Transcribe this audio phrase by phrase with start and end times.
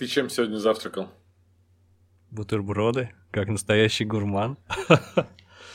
[0.00, 1.10] Ты чем сегодня завтракал?
[2.30, 4.56] Бутерброды, как настоящий гурман.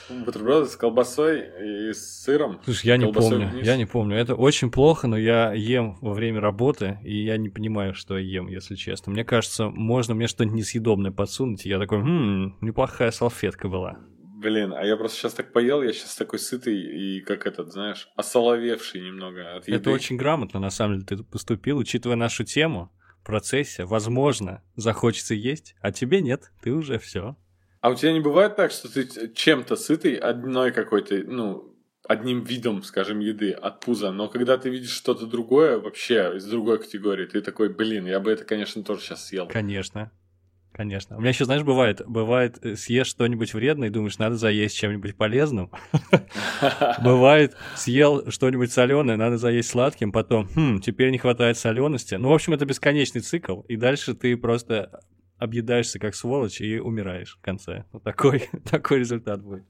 [0.10, 2.60] Бутерброды с колбасой и с сыром.
[2.66, 3.64] Слушай, я не помню, вниз.
[3.68, 4.18] я не помню.
[4.18, 8.38] Это очень плохо, но я ем во время работы, и я не понимаю, что я
[8.38, 9.12] ем, если честно.
[9.12, 14.00] Мне кажется, можно мне что-нибудь несъедобное подсунуть, и я такой, «М, неплохая салфетка была.
[14.18, 18.10] Блин, а я просто сейчас так поел, я сейчас такой сытый и как этот, знаешь,
[18.16, 19.78] осоловевший немного от еды.
[19.78, 22.92] Это очень грамотно, на самом деле, ты поступил, учитывая нашу тему
[23.26, 23.84] процессе.
[23.84, 27.36] Возможно, захочется есть, а тебе нет, ты уже все.
[27.82, 31.76] А у тебя не бывает так, что ты чем-то сытый одной какой-то, ну,
[32.08, 36.80] одним видом, скажем, еды от пуза, но когда ты видишь что-то другое, вообще из другой
[36.80, 39.48] категории, ты такой, блин, я бы это, конечно, тоже сейчас съел.
[39.48, 40.12] Конечно.
[40.76, 41.16] Конечно.
[41.16, 45.16] У меня еще, знаешь, бывает, бывает, э, съешь что-нибудь вредное и думаешь, надо заесть чем-нибудь
[45.16, 45.72] полезным.
[47.02, 52.16] Бывает, съел что-нибудь соленое, надо заесть сладким, потом, хм, теперь не хватает солености.
[52.16, 55.00] Ну, в общем, это бесконечный цикл, и дальше ты просто
[55.38, 57.86] объедаешься как сволочь и умираешь в конце.
[57.94, 59.64] Вот такой, такой результат будет.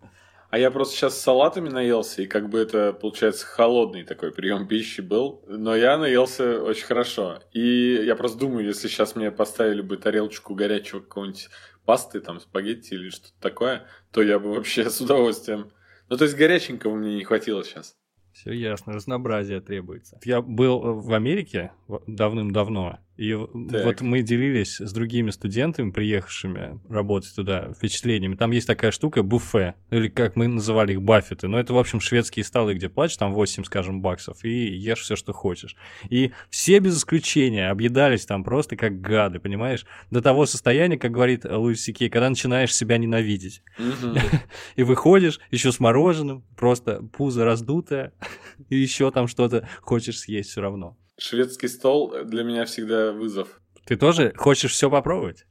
[0.55, 5.01] А я просто сейчас салатами наелся, и как бы это, получается, холодный такой прием пищи
[5.01, 5.43] был.
[5.49, 7.41] Но я наелся очень хорошо.
[7.51, 11.49] И я просто думаю, если сейчас мне поставили бы тарелочку горячего какого-нибудь
[11.83, 15.71] пасты, там, спагетти или что-то такое, то я бы вообще с удовольствием...
[16.07, 17.97] Ну, то есть горяченького мне не хватило сейчас.
[18.31, 20.21] Все ясно, разнообразие требуется.
[20.23, 21.73] Я был э, в Америке
[22.07, 23.33] давным-давно, и
[23.71, 23.85] Так.
[23.85, 28.35] вот мы делились с другими студентами, приехавшими работать туда, впечатлениями.
[28.35, 31.47] Там есть такая штука буфе, или как мы называли их, баффеты.
[31.47, 35.15] Но это, в общем, шведские столы, где платишь там 8, скажем, баксов, и ешь все,
[35.15, 35.75] что хочешь.
[36.09, 39.85] И все без исключения объедались там просто как гады, понимаешь?
[40.11, 43.63] До того состояния, как говорит Луис Сикей, когда начинаешь себя ненавидеть.
[44.75, 48.13] И выходишь еще с мороженым, просто пузо раздутое,
[48.69, 50.97] и еще там что-то хочешь съесть все равно.
[51.17, 53.61] Шведский стол для меня всегда вызов.
[53.85, 55.45] Ты тоже хочешь все попробовать?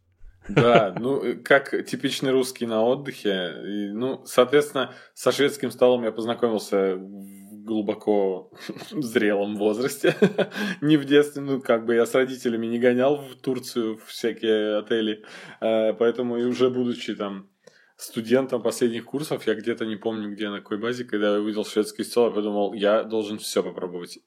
[0.48, 3.54] Да, ну, э, как типичный русский на отдыхе.
[3.64, 8.50] И, ну, соответственно, со шведским столом я познакомился в глубоко
[8.90, 10.14] зрелом возрасте.
[10.80, 14.78] не в детстве, ну, как бы я с родителями не гонял в Турцию в всякие
[14.78, 15.24] отели.
[15.60, 17.48] Э, Поэтому и уже будучи там
[17.96, 22.04] студентом последних курсов, я где-то не помню, где, на какой базе, когда я увидел шведский
[22.04, 24.18] стол, я подумал, я должен все попробовать.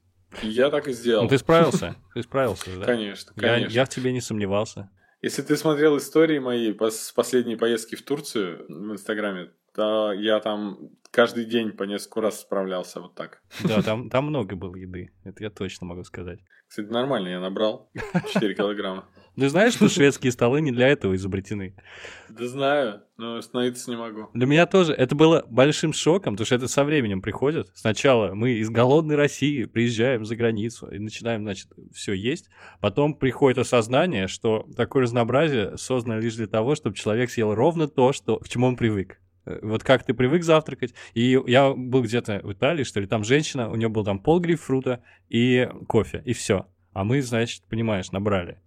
[0.42, 1.24] Я так и сделал.
[1.24, 2.86] Ну, ты справился, ты справился же, да?
[2.86, 3.74] Конечно, Я, конечно.
[3.74, 4.90] я в тебе не сомневался.
[5.22, 10.90] Если ты смотрел истории мои с последней поездки в Турцию в Инстаграме, то я там
[11.12, 13.42] каждый день по несколько раз справлялся вот так.
[13.64, 16.40] Да, там, там много было еды, это я точно могу сказать.
[16.68, 17.90] Кстати, нормально, я набрал
[18.34, 19.08] 4 килограмма.
[19.38, 21.76] Ты знаешь, что шведские столы не для этого изобретены?
[22.30, 24.30] Да знаю, но остановиться не могу.
[24.34, 27.70] Для меня тоже это было большим шоком, потому что это со временем приходит.
[27.76, 32.50] Сначала мы из голодной России приезжаем за границу и начинаем, значит, все есть.
[32.82, 38.14] Потом приходит осознание, что такое разнообразие создано лишь для того, чтобы человек съел ровно то,
[38.14, 39.20] что, к чему он привык.
[39.46, 40.94] Э, Вот как ты привык завтракать.
[41.14, 44.40] И я был где-то в Италии, что ли, там женщина, у нее был там пол
[44.40, 46.66] грейпфрута и кофе, и все.
[46.94, 48.60] А мы, значит, понимаешь, набрали.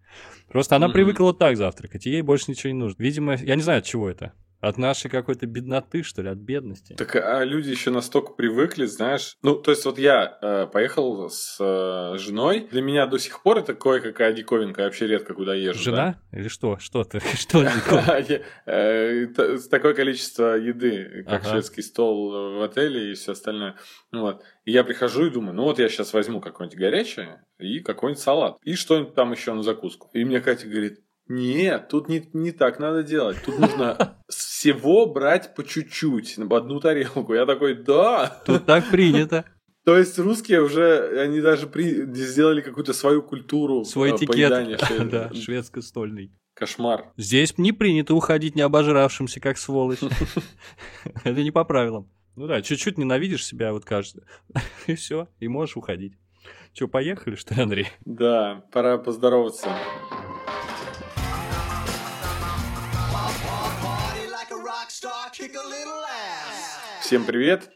[0.48, 0.94] Просто она Мгм.
[0.94, 3.02] привыкла вот так завтракать, и ей больше ничего не нужно.
[3.02, 4.32] Видимо, я не знаю, от чего это.
[4.60, 6.94] От нашей какой-то бедноты, что ли, от бедности.
[6.94, 9.36] Так а люди еще настолько привыкли, знаешь.
[9.42, 12.68] Ну, то есть вот я э, поехал с э, женой.
[12.70, 14.82] Для меня до сих пор это кое-какая диковинка.
[14.82, 15.78] Я вообще редко куда езжу.
[15.78, 15.82] да.
[15.82, 16.20] Жена?
[16.32, 16.78] Или что?
[16.78, 17.20] Что ты?
[17.36, 18.42] Что такое?
[18.66, 19.26] Э,
[19.70, 23.76] Такое количество еды, как шведский стол в отеле и все остальное.
[24.12, 24.42] Ну Вот.
[24.64, 28.56] И я прихожу и думаю, ну вот я сейчас возьму какое-нибудь горячее и какой-нибудь салат.
[28.62, 30.10] И что-нибудь там еще на закуску.
[30.12, 33.36] И мне Катя говорит, нет, тут не, не так надо делать.
[33.44, 37.34] Тут нужно всего брать по чуть-чуть, в одну тарелку.
[37.34, 38.40] Я такой, да.
[38.46, 39.44] Тут так принято.
[39.84, 42.04] То есть русские уже, они даже при...
[42.14, 44.80] сделали какую-то свою культуру Свой э, этикет.
[45.10, 46.32] Да, шведско-стольный.
[46.54, 47.12] Кошмар.
[47.16, 50.00] Здесь не принято уходить не обожравшимся, как сволочь.
[51.24, 52.10] Это не по правилам.
[52.36, 54.26] Ну да, чуть-чуть ненавидишь себя, вот кажется.
[54.86, 56.14] И все, и можешь уходить.
[56.72, 57.88] Че, поехали, что ли, Андрей?
[58.04, 59.70] Да, пора поздороваться.
[67.00, 67.70] Всем привет!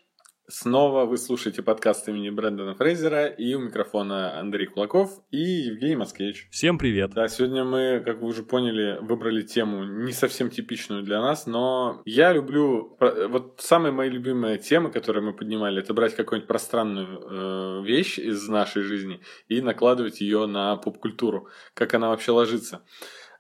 [0.47, 6.47] Снова вы слушаете подкаст имени Брэндона Фрейзера и у микрофона Андрей Кулаков и Евгений Москвич.
[6.51, 7.13] Всем привет.
[7.15, 12.03] Да, сегодня мы, как вы уже поняли, выбрали тему не совсем типичную для нас, но
[12.05, 12.99] я люблю...
[13.01, 18.47] Вот самые мои любимые темы, которые мы поднимали, это брать какую-нибудь пространную э, вещь из
[18.47, 22.85] нашей жизни и накладывать ее на поп-культуру, как она вообще ложится.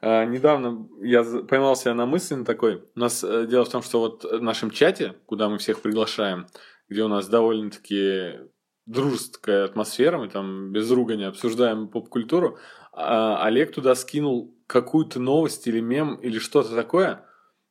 [0.06, 2.85] А, недавно я поймал себя на мысли на такой.
[2.95, 6.47] У нас э, дело в том, что вот в нашем чате, куда мы всех приглашаем,
[6.91, 8.41] где у нас довольно-таки
[8.85, 12.59] дружеская атмосфера, мы там без ругания обсуждаем поп-культуру,
[12.93, 17.25] а, Олег туда скинул какую-то новость или мем или что-то такое,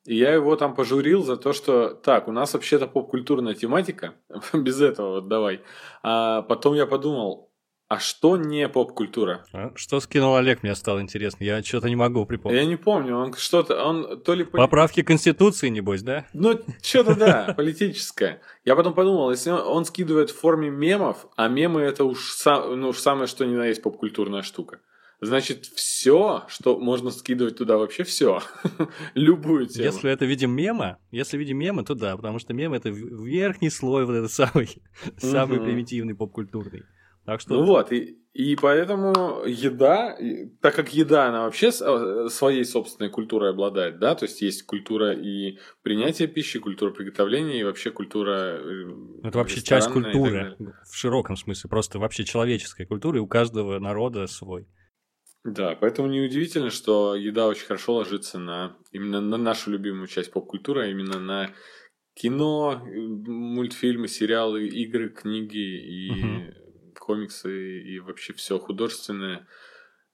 [0.03, 4.15] и я его там пожурил за то, что так, у нас вообще-то поп-культурная тематика,
[4.53, 5.61] без этого вот давай.
[6.01, 7.52] А потом я подумал,
[7.93, 9.45] а что не поп-культура?
[9.53, 9.71] А?
[9.75, 11.43] Что скинул Олег, мне стало интересно.
[11.43, 12.59] Я что-то не могу припомнить.
[12.59, 14.45] Я не помню, он что-то, он то ли...
[14.45, 16.25] Поправки Конституции, небось, да?
[16.33, 18.41] Ну, что-то да, политическое.
[18.65, 22.79] Я потом подумал, если он, он скидывает в форме мемов, а мемы это уж, сам,
[22.81, 24.79] ну, уж самое что ни на есть поп-культурная штука.
[25.21, 28.41] Значит, все, что можно скидывать туда, вообще все.
[29.13, 29.85] Любую тему.
[29.85, 34.05] Если это видим мема, если видим мема, то да, потому что мем это верхний слой
[34.05, 34.81] вот этот самый,
[35.17, 36.85] самый примитивный поп-культурный.
[37.25, 37.53] Так что...
[37.53, 40.17] Ну вот, и, и поэтому еда,
[40.61, 45.13] так как еда, она вообще э, своей собственной культурой обладает, да, то есть есть культура
[45.13, 48.91] и принятия пищи, культура приготовления и вообще культура э,
[49.23, 50.57] Это вообще часть культуры
[50.89, 54.67] в широком смысле, просто вообще человеческая культура, и у каждого народа свой.
[55.45, 60.85] Да, поэтому неудивительно, что еда очень хорошо ложится на именно на нашу любимую часть поп-культуры,
[60.85, 61.51] а именно на
[62.15, 66.62] кино, мультфильмы, сериалы, игры, книги и угу
[67.03, 69.47] комиксы и вообще все художественное.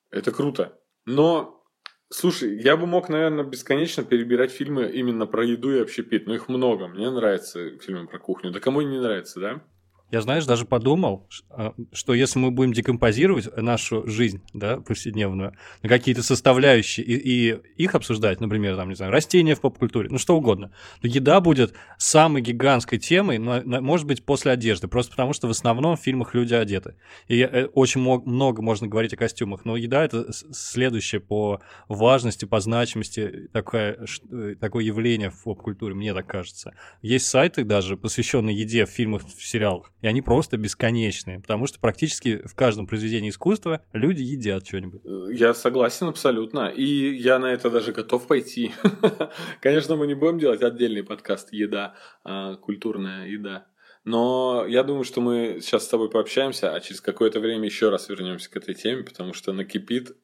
[0.09, 0.79] Это круто.
[1.05, 1.63] Но,
[2.09, 6.25] слушай, я бы мог, наверное, бесконечно перебирать фильмы именно про еду и общепит.
[6.25, 6.87] Но их много.
[6.87, 8.51] Мне нравятся фильмы про кухню.
[8.51, 9.63] Да кому не нравится, да?
[10.11, 15.53] Я, знаешь, даже подумал, а, что если мы будем декомпозировать нашу жизнь, да, повседневную,
[15.83, 20.17] на какие-то составляющие и, и их обсуждать, например, там, не знаю, растения в поп-культуре, ну
[20.17, 20.71] что угодно,
[21.01, 25.51] то еда будет самой гигантской темой, но, может быть, после одежды, просто потому что в
[25.51, 26.95] основном в фильмах люди одеты.
[27.27, 32.59] И э, очень много можно говорить о костюмах, но еда— это следующее по важности, по
[32.59, 33.99] значимости такое,
[34.31, 36.73] э, такое явление в поп-культуре, мне так кажется.
[37.03, 41.79] Есть сайты даже, посвященные еде в фильмах, в сериалах, и они просто бесконечные, потому что
[41.79, 45.01] практически в каждом произведении искусства люди едят что-нибудь.
[45.37, 48.71] Я согласен абсолютно, и я на это даже готов пойти.
[49.61, 53.67] Конечно, мы не будем делать отдельный подкаст «Еда», а, культурная еда.
[54.05, 58.09] Но я думаю, что мы сейчас с тобой пообщаемся, а через какое-то время еще раз
[58.09, 60.15] вернемся к этой теме, потому что накипит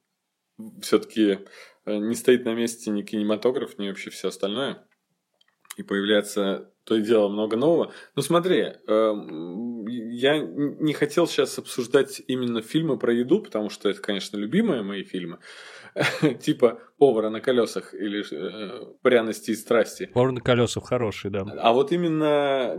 [0.81, 1.39] все-таки
[1.85, 4.87] э, не стоит на месте ни кинематограф, ни вообще все остальное.
[5.75, 7.91] И появляется то и дело много нового.
[8.15, 9.13] Ну смотри, э,
[9.87, 15.03] я не хотел сейчас обсуждать именно фильмы про еду, потому что это, конечно, любимые мои
[15.03, 15.39] фильмы.
[16.41, 20.09] типа повара на колесах или э, пряности и страсти.
[20.13, 21.45] Повар на колесах хороший, да.
[21.57, 22.75] А вот именно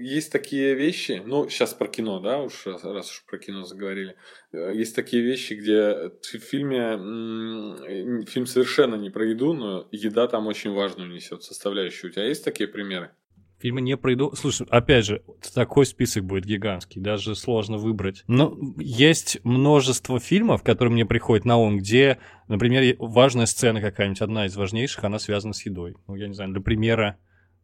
[0.00, 4.16] есть такие вещи, ну, сейчас про кино, да, уж раз, раз уж про кино заговорили,
[4.52, 10.46] э, есть такие вещи, где в фильме фильм совершенно не про еду, но еда там
[10.46, 12.10] очень важную несет составляющую.
[12.10, 13.10] У тебя есть такие примеры?
[13.64, 14.30] Фильмы не пройду.
[14.34, 15.22] Слушай, опять же,
[15.54, 18.22] такой список будет гигантский, даже сложно выбрать.
[18.26, 24.44] Но есть множество фильмов, которые мне приходят на ум, где, например, важная сцена какая-нибудь, одна
[24.44, 25.96] из важнейших, она связана с едой.
[26.06, 27.16] Ну, я не знаю, для примера,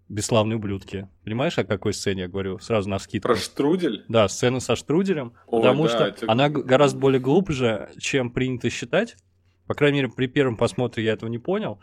[0.09, 1.07] «Бесславные ублюдки».
[1.23, 2.59] Понимаешь, о какой сцене я говорю?
[2.61, 3.29] Сразу на скидку.
[3.29, 4.07] Про штрудель?
[4.09, 6.33] Да, сцена со штруделем, О, потому да, что это...
[6.33, 9.17] она гораздо более глубже, чем принято считать.
[9.67, 11.79] По крайней мере, при первом просмотре я этого не понял.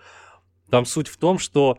[0.72, 1.78] Там суть в том, что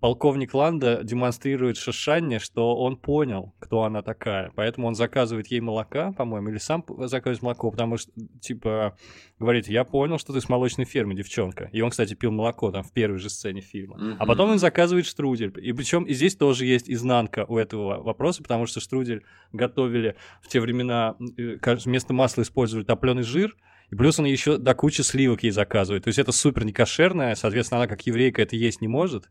[0.00, 4.50] полковник Ланда демонстрирует Шишанне, что он понял, кто она такая.
[4.56, 8.10] Поэтому он заказывает ей молока, по-моему, или сам заказывает молоко, потому что,
[8.40, 8.96] типа,
[9.38, 11.68] говорит, я понял, что ты с молочной фермы, девчонка.
[11.72, 13.96] И он, кстати, пил молоко там в первой же сцене фильма.
[13.96, 14.16] Mm-hmm.
[14.18, 15.52] А потом он заказывает штрудель.
[15.62, 20.48] И причем и здесь тоже есть изнанка у этого вопроса, потому что штрудель готовили в
[20.48, 23.54] те времена, э, вместо масла использовали топленый жир,
[23.90, 26.04] и плюс он еще до кучи сливок ей заказывает.
[26.04, 29.28] То есть это супер некошерное, соответственно, она как еврейка это есть не может.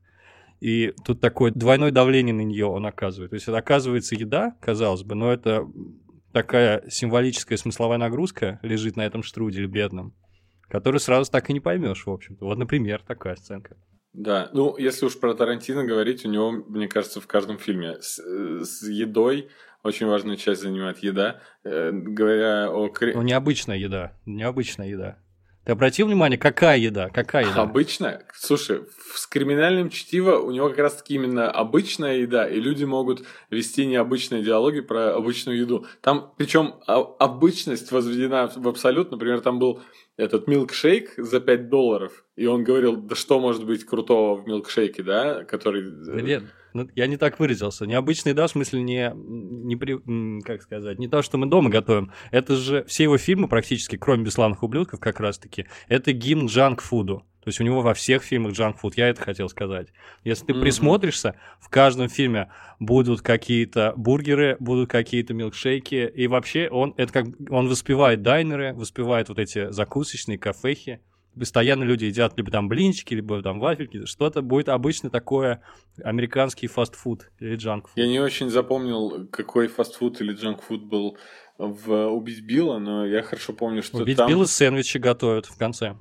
[0.59, 3.31] И тут такое двойное давление на нее он оказывает.
[3.31, 5.65] То есть это оказывается еда, казалось бы, но это
[6.33, 10.13] такая символическая смысловая нагрузка лежит на этом штруделе бедном,
[10.67, 12.45] который сразу так и не поймешь, в общем-то.
[12.45, 13.77] Вот, например, такая сценка.
[14.13, 18.17] Да, ну, если уж про Тарантино говорить, у него, мне кажется, в каждом фильме с,
[18.17, 19.49] с едой
[19.83, 21.41] очень важную часть занимает еда.
[21.63, 22.91] Э, говоря о...
[23.01, 25.19] Ну, необычная еда, необычная еда.
[25.69, 27.09] Ты обратил внимание, какая еда?
[27.09, 27.61] Какая еда?
[27.61, 28.25] Обычная?
[28.33, 33.21] Слушай, с криминальным чтиво у него как раз-таки именно обычная еда, и люди могут
[33.51, 35.85] вести необычные диалоги про обычную еду.
[36.01, 39.11] Там, причем, обычность возведена в абсолют.
[39.11, 39.79] Например, там был
[40.17, 45.03] этот милкшейк за 5 долларов, и он говорил, да что может быть крутого в милкшейке,
[45.03, 45.83] да, который...
[46.23, 47.85] Нет, ну, я не так выразился.
[47.85, 52.11] Необычный, да, в смысле не, не при, как сказать, не то, что мы дома готовим.
[52.31, 57.23] Это же все его фильмы практически, кроме «Бесславных ублюдков» как раз-таки, это гимн джанк-фуду.
[57.43, 59.87] То есть у него во всех фильмах джанк-фуд, я это хотел сказать.
[60.23, 60.61] Если ты Мгм.
[60.61, 67.25] присмотришься, в каждом фильме будут какие-то бургеры, будут какие-то милкшейки, и вообще он, это как,
[67.49, 70.99] он воспевает дайнеры, воспевает вот эти закусочные кафехи,
[71.37, 75.61] постоянно люди едят либо там блинчики, либо там вафельки, что-то будет обычно такое
[76.03, 77.97] американский фастфуд или джанк-фуд.
[77.97, 81.17] Я не очень запомнил, какой фастфуд или джанкфуд был
[81.57, 84.29] в «Убить Билла», но я хорошо помню, что Убить там...
[84.29, 85.95] Билла сэндвичи готовят в конце.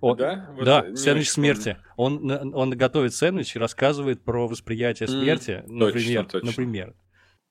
[0.00, 0.50] О, Да?
[0.56, 1.76] Вот да, сэндвич смерти.
[1.96, 6.24] Он, он готовит сэндвич и рассказывает про восприятие смерти, например.
[6.24, 6.46] точно.
[6.46, 6.94] например.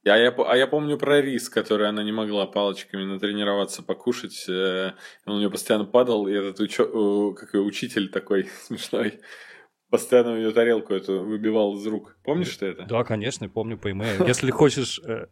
[0.05, 4.45] А я, а я помню про рис, который она не могла палочками натренироваться покушать.
[4.47, 4.91] э,
[5.25, 9.19] Он у нее постоянно падал, и этот учё- э, как его, учитель такой смешной
[9.89, 12.15] постоянно ее тарелку эту выбивал из рук.
[12.23, 12.83] Помнишь ты это?
[12.85, 14.25] Да, конечно, помню по имейлу.
[14.27, 15.25] Если хочешь э,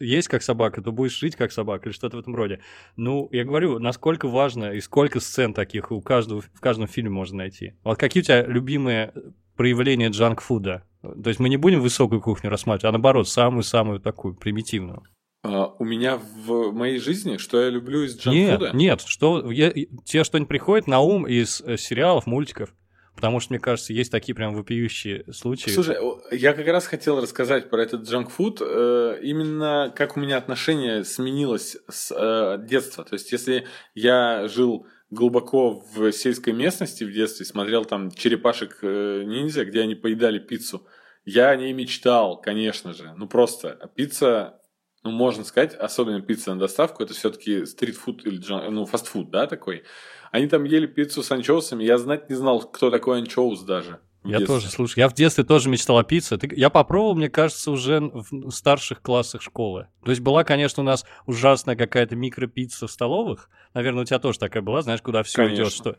[0.00, 2.60] есть как собака, то будешь жить как собака или что-то в этом роде.
[2.96, 7.38] Ну, я говорю, насколько важно и сколько сцен таких у каждого, в каждом фильме можно
[7.38, 7.76] найти.
[7.84, 9.14] Вот какие у тебя любимые
[9.56, 10.84] проявления джанк-фуда?
[11.02, 15.02] То есть мы не будем высокую кухню рассматривать, а наоборот, самую-самую такую примитивную.
[15.42, 18.76] А, у меня в моей жизни, что я люблю из Нет, джанкфуда?
[18.76, 22.74] нет, что, я, тебе что-нибудь приходит на ум из э, сериалов, мультиков?
[23.14, 25.70] Потому что, мне кажется, есть такие прям вопиющие случаи.
[25.70, 25.96] Слушай,
[26.32, 31.78] я как раз хотел рассказать про этот джанкфуд, э, именно как у меня отношение сменилось
[31.88, 33.04] с э, детства.
[33.04, 39.22] То есть, если я жил глубоко в сельской местности в детстве, смотрел там черепашек э,
[39.64, 40.86] где они поедали пиццу,
[41.24, 43.12] я о ней мечтал, конечно же.
[43.16, 44.60] Ну просто, пицца,
[45.02, 49.46] ну можно сказать, особенно пицца на доставку, это все-таки стритфуд или джан- ну фастфуд, да,
[49.46, 49.84] такой.
[50.32, 54.00] Они там ели пиццу с анчоусами, я знать не знал, кто такой анчоус даже.
[54.26, 54.46] Я детстве.
[54.46, 56.36] тоже, слушай, я в детстве тоже мечтал о пицце.
[56.36, 59.88] Ты- я попробовал, мне кажется, уже в старших классах школы.
[60.04, 63.50] То есть была, конечно, у нас ужасная какая-то микропицца в столовых.
[63.74, 65.62] Наверное, у тебя тоже такая была, знаешь, куда все Конечно.
[65.62, 65.96] идет, что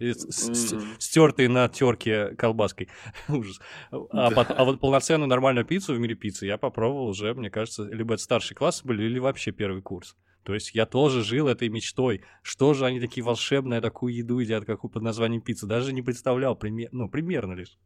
[1.00, 2.90] стертые на терке колбаской.
[3.28, 3.60] Ужас.
[3.92, 8.16] А, а вот полноценную нормальную пиццу в мире пиццы я попробовал уже, мне кажется, либо
[8.16, 10.16] это старшие классы были, или вообще первый курс.
[10.44, 12.22] То есть я тоже жил этой мечтой.
[12.42, 15.68] Что же они такие волшебные, такую еду едят, какую под названием пицца.
[15.68, 17.78] Даже не представлял, пример, ну, примерно лишь.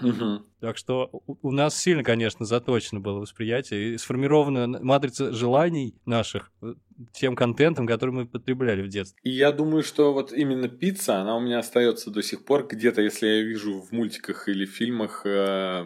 [0.00, 0.46] Мгм.
[0.60, 1.10] Так что
[1.42, 6.74] у нас сильно, конечно, заточено было восприятие и сформирована матрица желаний наших э,
[7.12, 9.20] тем контентом, который мы потребляли в детстве.
[9.22, 13.02] И я думаю, что вот именно пицца, она у меня остается до сих пор где-то,
[13.02, 15.84] если я вижу в мультиках или фильмах, э,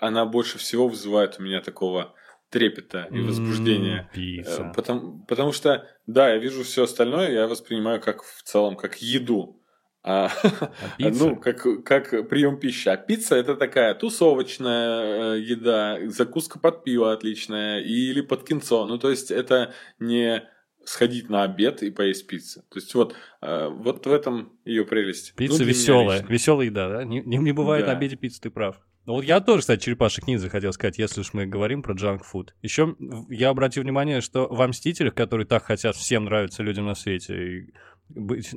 [0.00, 2.14] она больше всего вызывает у меня такого
[2.50, 4.02] трепета и возбуждения.
[4.02, 4.62] М, Пицца.
[4.62, 8.96] Э, Потому, потому что, да, я вижу все остальное, я воспринимаю как в целом как
[9.02, 9.61] еду.
[10.04, 12.88] А, А ну, как, как прием пищи.
[12.88, 18.86] А пицца это такая тусовочная э, еда, закуска под пиво отличная или под кинцо.
[18.86, 20.42] Ну, то есть это не
[20.84, 22.62] сходить на обед и поесть пиццу.
[22.68, 25.34] То есть вот, э, вот в этом ее прелесть.
[25.36, 27.04] Ну, Пицца меня веселая, веселая еда, да?
[27.04, 27.92] Не, не- не бывает Да.
[27.92, 28.80] на обеде пиццы, ты прав.
[29.04, 32.54] Ну вот я тоже, кстати, черепашек ниндзя хотел сказать, если уж мы говорим про джанк-фуд.
[32.62, 32.96] Еще
[33.30, 37.74] я обратил внимание, что во «Мстителях», которые так хотят всем нравиться людям на свете, и
[38.14, 38.54] быть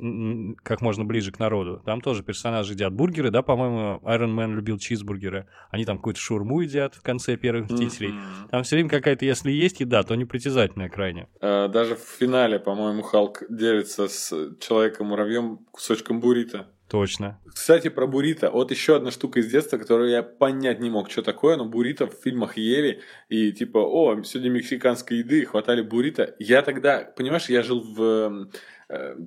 [0.62, 4.78] как можно ближе к народу, там тоже персонажи едят бургеры, да, по-моему, Iron Man любил
[4.78, 5.46] чизбургеры.
[5.70, 8.12] Они там какую-то шурму едят в конце первых «Мстителей».
[8.12, 8.48] Мгм.
[8.50, 11.28] Там все время какая-то, если есть еда, то непритязательная крайне.
[11.40, 16.66] Э, Даже в финале, по-моему, Халк делится с Человеком-муравьем кусочком буррито.
[16.88, 17.40] Точно.
[17.52, 18.50] Кстати, про буррито.
[18.50, 22.06] Вот еще одна штука из детства, которую я понять не мог, что такое, но буррито
[22.06, 26.36] в фильмах ели, и типа, о, сегодня мексиканской еды, хватали буррито.
[26.38, 28.46] Я тогда, понимаешь, я жил в э,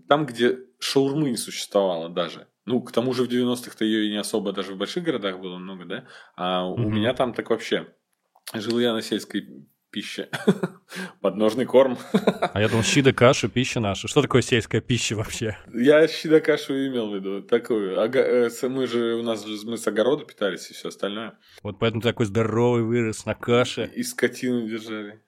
[0.08, 2.48] там, где шаурмы не существовало даже.
[2.66, 5.58] Ну, к тому же в 90-х-то ее и не особо даже в больших городах было
[5.58, 6.06] много, да?
[6.36, 6.94] А у Мгм.
[6.96, 7.88] меня там так вообще.
[8.54, 9.48] Жил я на сельской
[9.92, 10.30] пище.
[11.22, 11.98] Подножный корм.
[12.54, 14.08] А я думал, щи да каша, пища наша.
[14.08, 15.58] Что такое сельская пища вообще?
[15.74, 17.42] Я щида кашу имел в виду.
[17.42, 18.00] Такую.
[18.00, 21.38] Ага, э, мы же, у нас же мы с огорода питались и все остальное.
[21.64, 23.92] Вот поэтому такой здоровый вырос на каше.
[23.96, 25.22] И скотину держали.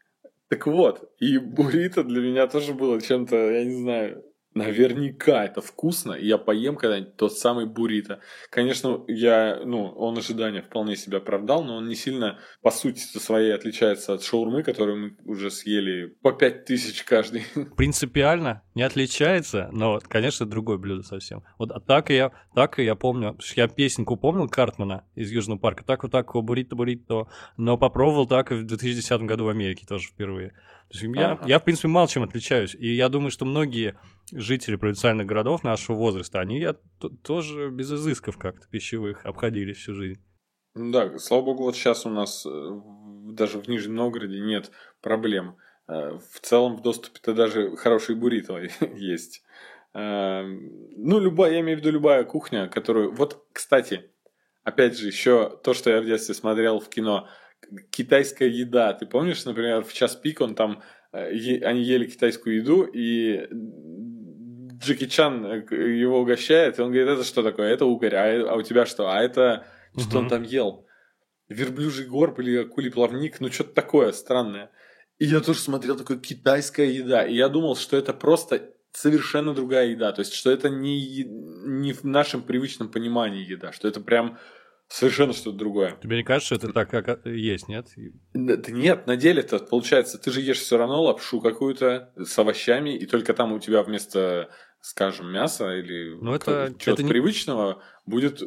[0.52, 4.22] Так вот, и буррито для меня тоже было чем-то, я не знаю,
[4.54, 8.20] наверняка это вкусно, и я поем когда-нибудь тот самый буррито.
[8.50, 13.54] Конечно, я, ну, он ожидания вполне себя оправдал, но он не сильно, по сути своей,
[13.54, 17.44] отличается от шаурмы, которую мы уже съели по пять тысяч каждый.
[17.78, 21.44] Принципиально не отличается, но, конечно, другое блюдо совсем.
[21.58, 26.04] Вот а так я, так я помню, я песенку помнил Картмана из Южного парка, так
[26.04, 27.28] вот так, буррито, буррито,
[27.58, 30.54] но попробовал так и в 2010 году в Америке тоже впервые.
[30.92, 31.46] То есть я, Ага.
[31.48, 32.76] я, в принципе, мало чем отличаюсь.
[32.76, 33.98] И я думаю, что многие
[34.32, 36.76] жители провинциальных городов нашего возраста, они я,
[37.24, 40.22] тоже без изысков как-то пищевых обходились всю жизнь.
[40.76, 42.50] Да, слава богу, вот сейчас у нас э,
[43.34, 44.72] даже в Нижнем Новгороде нет
[45.02, 45.56] проблем.
[45.88, 48.58] Э, В целом в доступе-то даже хорошие буррито
[48.96, 49.44] есть.
[49.94, 53.14] э, ну, любая, я имею в виду любая кухня, которую...
[53.14, 54.10] Вот, кстати,
[54.64, 57.28] опять же, еще то, что я в детстве смотрел в кино,
[57.90, 58.94] китайская еда.
[58.94, 60.82] Ты помнишь, например, в час пик он там,
[61.14, 63.48] э, е- они ели китайскую еду, и
[64.82, 67.70] Джеки Чан э, его угощает, и он говорит, это что такое?
[67.70, 69.10] Это угорь, а, э- а у тебя что?
[69.10, 69.66] А это
[69.98, 70.86] что он там ел?
[71.50, 73.40] Верблюжий горб или акулий плавник?
[73.42, 74.72] Ну, что-то такое странное.
[75.20, 79.88] И я тоже смотрел такое китайская еда, и я думал, что это просто совершенно другая
[79.88, 84.38] еда, то есть, что это не, не в нашем привычном понимании еда, что это прям
[84.92, 85.98] совершенно что-то другое.
[86.02, 87.88] Тебе не кажется, что это так, как э, есть, нет?
[88.34, 92.96] Да да нет, на деле-то получается, ты же ешь все равно лапшу какую-то с овощами,
[92.98, 94.50] и только там у тебя вместо,
[94.82, 98.42] скажем, мяса или Ну, это- чего-то это не- привычного будет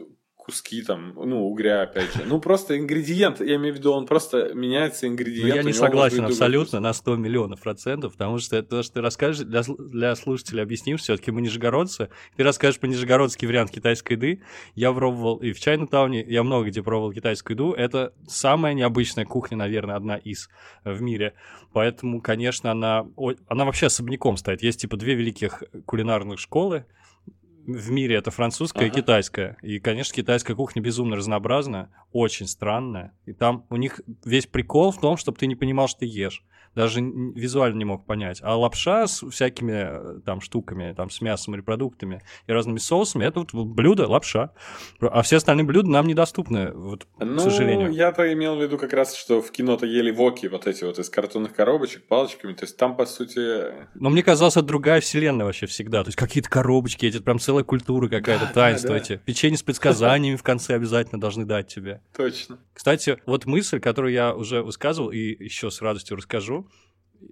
[0.44, 2.24] куски там, ну, угря, опять же.
[2.26, 5.48] Ну, просто ингредиент, я имею в виду, он просто меняется Ну, ингредиент.
[5.48, 8.82] я у не него может согласен абсолютно на 100 миллионов процентов, потому что это то,
[8.82, 13.70] что ты расскажешь, для, для слушателей объясним, все-таки мы нижегородцы, ты расскажешь по нижегородский вариант
[13.70, 14.42] китайской еды,
[14.74, 19.56] я пробовал и в Чайна-тауне, я много где пробовал китайскую еду, это самая необычная кухня,
[19.56, 20.50] наверное, одна из
[20.84, 21.32] э, в мире,
[21.72, 23.06] поэтому, конечно, она,
[23.48, 26.84] она вообще особняком стоит, есть типа две великих кулинарных школы,
[27.66, 29.00] в мире это французская и Ага.
[29.00, 29.56] китайская.
[29.62, 33.12] И, конечно, китайская кухня безумно разнообразна, очень странная.
[33.26, 36.44] И там у них весь прикол в том, чтобы ты не понимал, что ты ешь.
[36.74, 38.40] Даже визуально не мог понять.
[38.42, 43.24] А лапша с всякими э, там штуками, там с мясом или продуктами и разными соусами,
[43.24, 44.52] это вот блюдо, лапша.
[45.00, 47.92] А все остальные блюда нам недоступны, вот, Ну, к сожалению.
[47.92, 51.08] я-то имел в виду как раз, что в кино-то ели воки вот эти вот из
[51.10, 52.52] картонных коробочек, палочками.
[52.54, 53.86] То есть там, по сути...
[53.94, 56.02] Но мне казалось, это другая вселенная вообще всегда.
[56.02, 59.00] То есть какие-то коробочки, эти прям целая культура какая-то, Да, таинство да, да.
[59.00, 59.20] эти.
[59.24, 62.00] Печенье с предсказаниями в конце обязательно должны дать тебе.
[62.16, 62.58] Точно.
[62.72, 66.63] Кстати, вот мысль, которую я уже высказывал и еще с радостью расскажу.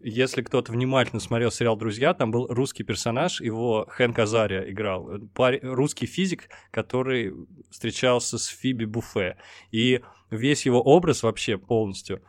[0.02, 5.18] Если кто-то внимательно смотрел сериал «Друзья», там был русский персонаж, его Хэнк Азария играл.
[5.34, 7.32] Парень- русский физик, который
[7.70, 9.36] встречался с Фиби Буфе.
[9.70, 12.22] И весь его образ вообще полностью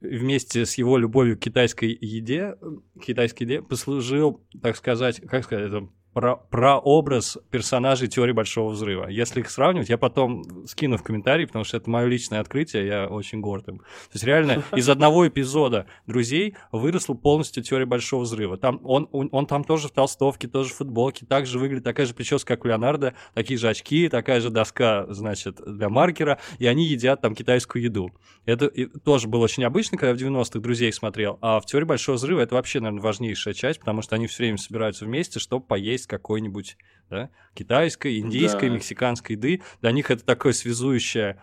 [0.00, 2.56] вместе с его любовью к китайской еде,
[3.04, 9.08] китайской еде послужил, так сказать, как сказать, это про, прообраз персонажей теории Большого Взрыва.
[9.08, 13.06] Если их сравнивать, я потом скину в комментарии, потому что это мое личное открытие, я
[13.06, 13.78] очень горд им.
[13.78, 18.56] То есть реально из одного эпизода «Друзей» выросла полностью теория Большого Взрыва.
[18.56, 22.06] Там, он, он, он там тоже в толстовке, тоже в футболке, так же выглядит, такая
[22.06, 26.66] же прическа, как у Леонардо, такие же очки, такая же доска, значит, для маркера, и
[26.66, 28.10] они едят там китайскую еду.
[28.44, 28.70] Это
[29.04, 32.54] тоже было очень обычно, когда в 90-х «Друзей» смотрел, а в «Теории Большого Взрыва» это
[32.54, 36.76] вообще, наверное, важнейшая часть, потому что они все время собираются вместе, чтобы поесть какой-нибудь
[37.10, 38.74] да, китайской, индийской, Да.
[38.74, 39.62] мексиканской еды.
[39.80, 41.40] Для них это такое связующее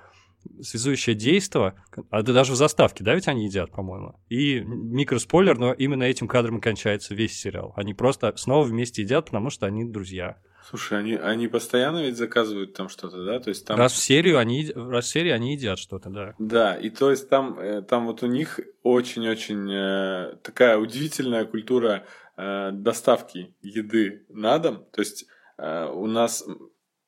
[0.61, 1.73] связующее действо,
[2.11, 4.19] а это даже в заставке, да, ведь они едят, по-моему.
[4.29, 7.73] И микроспойлер, но именно этим кадром и кончается весь сериал.
[7.75, 10.37] Они просто снова вместе едят, потому что они друзья.
[10.67, 13.39] Слушай, они, они постоянно ведь заказывают там что-то, да?
[13.39, 13.77] То есть там...
[13.77, 16.33] Раз в серию они, раз в серии они едят что-то, да.
[16.39, 22.05] Да, и то есть там, э, там вот у них очень-очень э, такая удивительная культура
[22.37, 24.85] э, доставки еды на дом.
[24.91, 25.25] То есть
[25.57, 26.45] э, у нас,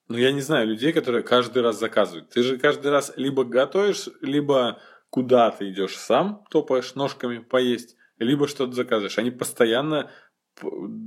[0.07, 2.29] ну я не знаю, людей, которые каждый раз заказывают.
[2.29, 8.73] Ты же каждый раз либо готовишь, либо куда-то идешь сам, топаешь ножками поесть, либо что-то
[8.73, 9.17] заказываешь.
[9.17, 10.11] Они постоянно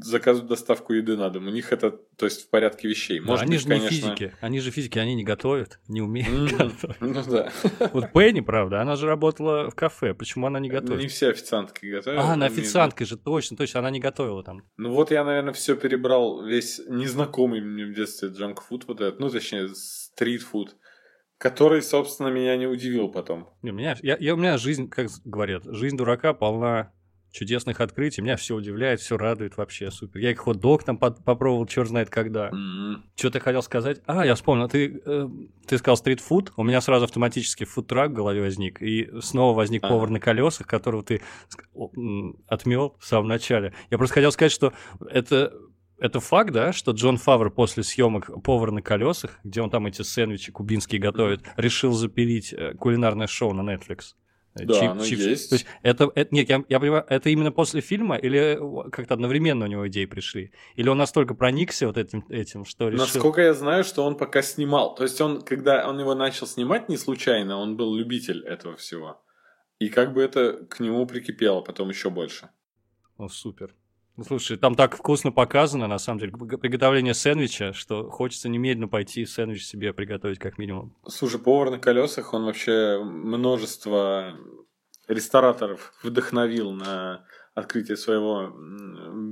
[0.03, 1.47] заказывают доставку еды на дом.
[1.47, 3.19] У них это, то есть, в порядке вещей.
[3.21, 3.91] Да, Может они быть, же не конечно...
[3.91, 4.35] физики.
[4.41, 7.01] Они же физики, они не готовят, не умеют М, готовить.
[7.01, 7.53] Ну да.
[7.93, 10.15] Вот Пенни, правда, она же работала в кафе.
[10.15, 11.11] Почему она не Не готовит?
[11.11, 12.21] все официантки готовят.
[12.21, 14.63] А, она официанткой же, точно, точно, она не готовила там.
[14.77, 19.29] Ну вот я, наверное, все перебрал, весь незнакомый мне в детстве джанк-фуд вот этот, ну
[19.31, 20.77] точнее стрит-фуд,
[21.39, 23.49] который, собственно, меня не удивил потом.
[23.63, 26.93] Не, меня, я, я- у меня жизнь, как говорят, жизнь дурака полна
[27.31, 28.23] чудесных открытий.
[28.23, 30.21] Меня все удивляет, все радует вообще супер.
[30.21, 32.49] Я и хот-дог там под- попробовал, черт знает когда.
[32.49, 33.05] М.
[33.17, 34.01] Что ты хотел сказать?
[34.07, 35.29] А, я вспомнил, ты, э,
[35.67, 39.95] ты сказал стритфуд, у меня сразу автоматически фудтрак в голове возник, и снова возник Ага.
[39.95, 41.23] повар на колесах, которого ты
[42.49, 43.73] отмел в самом начале.
[43.91, 44.73] Я просто хотел сказать, что
[45.11, 45.53] это
[45.99, 50.01] это факт, да, что Джон Фавр после съемок «Повар на колесах», где он там эти
[50.01, 54.15] сэндвичи кубинские готовит, решил запилить э, кулинарное шоу на Netflix.
[54.55, 55.29] Э, Да, чип- оно чипсы.
[55.29, 55.51] есть.
[55.51, 58.59] То есть это, это нет, я, я понимаю, это именно после фильма или
[58.91, 60.53] как-то одновременно у него идеи пришли?
[60.75, 63.05] Или он настолько проникся вот этим, этим что решил...
[63.05, 64.95] Насколько я знаю, что он пока снимал.
[64.95, 69.23] То есть он, когда он его начал снимать не случайно, он был любитель этого всего.
[69.79, 72.51] И как бы это к нему прикипело потом еще больше.
[73.17, 73.75] О, супер.
[74.21, 79.25] Ну, слушай, там так вкусно показано, на самом деле, приготовление сэндвича, что хочется немедленно пойти
[79.25, 80.95] сэндвич себе приготовить как минимум.
[81.09, 84.37] Слушай, повар на колесах, он вообще множество
[85.09, 88.55] рестораторов вдохновил на открытия своего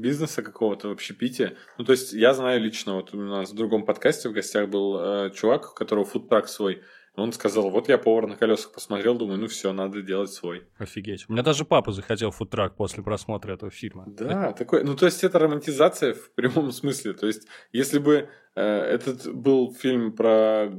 [0.00, 1.58] бизнеса какого-то в общепите.
[1.76, 4.98] Ну, то есть, я знаю лично, вот у нас в другом подкасте в гостях был
[4.98, 6.80] э, чувак, у которого фудтрак свой.
[7.18, 10.66] Он сказал, вот я повар на колесах посмотрел, думаю, ну все, надо делать свой.
[10.78, 11.26] Офигеть.
[11.28, 14.04] У меня даже папа захотел фудтрак после просмотра этого фильма.
[14.06, 14.58] Да, это...
[14.58, 17.12] такой, ну то есть это романтизация в прямом смысле.
[17.14, 20.70] То есть если бы э, этот был фильм про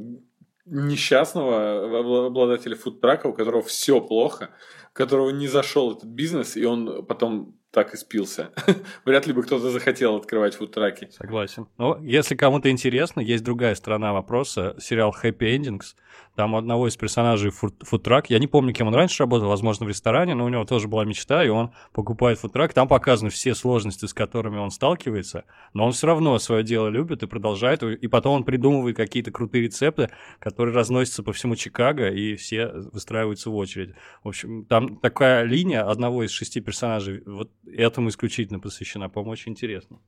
[0.65, 4.51] несчастного обладателя фудтрака, у которого все плохо,
[4.91, 8.51] у которого не зашел этот бизнес, и он потом так и спился.
[9.05, 11.09] Вряд ли бы кто-то захотел открывать фудтраки.
[11.11, 11.67] Согласен.
[11.77, 14.75] Но если кому-то интересно, есть другая сторона вопроса.
[14.79, 15.95] Сериал Happy Endings.
[16.35, 18.29] Там у одного из персонажей фудтрак.
[18.29, 21.03] Я не помню, кем он раньше работал, возможно, в ресторане, но у него тоже была
[21.03, 22.73] мечта, и он покупает фудтрак.
[22.73, 27.23] Там показаны все сложности, с которыми он сталкивается, но он все равно свое дело любит
[27.23, 27.83] и продолжает.
[27.83, 33.49] И потом он придумывает какие-то крутые рецепты, которые разносятся по всему Чикаго, и все выстраиваются
[33.49, 33.93] в очередь.
[34.23, 39.09] В общем, там такая линия одного из шести персонажей вот этому исключительно посвящена.
[39.09, 39.99] По-моему, очень интересно.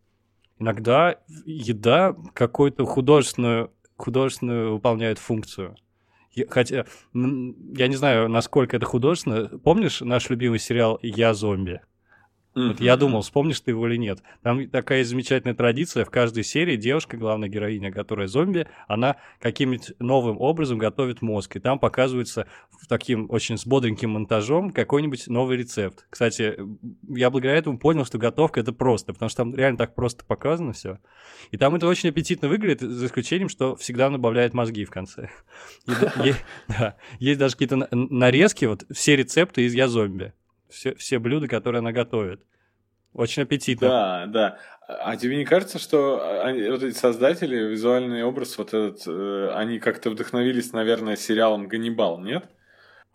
[0.59, 5.75] Иногда еда какую-то художественную, художественную выполняет функцию.
[6.49, 9.57] Хотя, я не знаю, насколько это художественно.
[9.59, 11.81] Помнишь наш любимый сериал «Я зомби»?
[12.55, 12.67] Mm-hmm.
[12.67, 14.19] Вот я думал, вспомнишь ты его или нет.
[14.43, 16.03] Там такая замечательная традиция.
[16.03, 21.55] В каждой серии девушка, главная героиня, которая зомби, она каким-нибудь новым образом готовит мозг.
[21.55, 22.47] И там показывается
[22.89, 26.05] таким очень с бодреньким монтажом какой-нибудь новый рецепт.
[26.09, 26.57] Кстати,
[27.07, 30.73] я благодаря этому понял, что готовка это просто, потому что там реально так просто показано
[30.73, 30.99] все.
[31.51, 35.29] И там это очень аппетитно выглядит, за исключением, что всегда добавляет мозги в конце.
[37.19, 40.33] Есть даже какие-то нарезки, вот все рецепты из «Я зомби»
[40.71, 42.41] все, все блюда, которые она готовит.
[43.13, 43.87] Очень аппетитно.
[43.87, 44.57] Да, да.
[44.87, 49.79] А тебе не кажется, что они, вот эти создатели, визуальный образ, вот этот, э, они
[49.79, 52.45] как-то вдохновились, наверное, сериалом «Ганнибал», нет?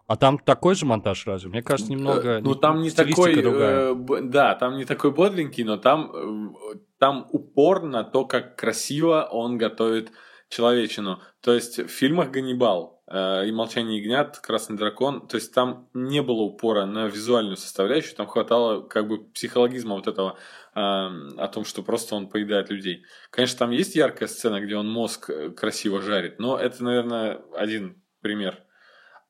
[0.07, 1.51] А там такой же монтаж разве?
[1.51, 2.39] Мне кажется, немного.
[2.39, 3.35] Э, ну, там не такой.
[3.37, 6.55] Э, да, там не такой бодренький, но там,
[6.99, 10.13] там упор на то, как красиво он готовит
[10.49, 11.23] человечину.
[11.41, 16.23] То есть в фильмах Ганнибал э, и Молчание ягнят, Красный дракон, то есть там не
[16.23, 20.39] было упора на визуальную составляющую, там хватало как бы психологизма вот этого
[20.75, 23.05] э, о том, что просто он поедает людей.
[23.31, 28.03] Конечно, там есть яркая сцена, где он мозг э, красиво жарит, но это, наверное, один
[28.21, 28.63] пример.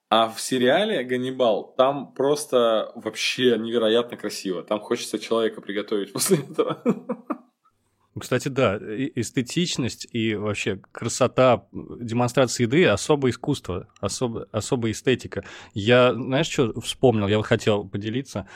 [0.09, 4.62] А в сериале «Ганнибал» там просто вообще невероятно красиво.
[4.62, 6.81] Там хочется человека приготовить после этого.
[8.16, 15.44] Ну, кстати, да, эстетичность и вообще красота демонстрации еды– особое искусство, особо, особая эстетика.
[15.74, 17.29] Я, знаешь, что вспомнил?
[17.29, 18.48] Я хотел поделиться.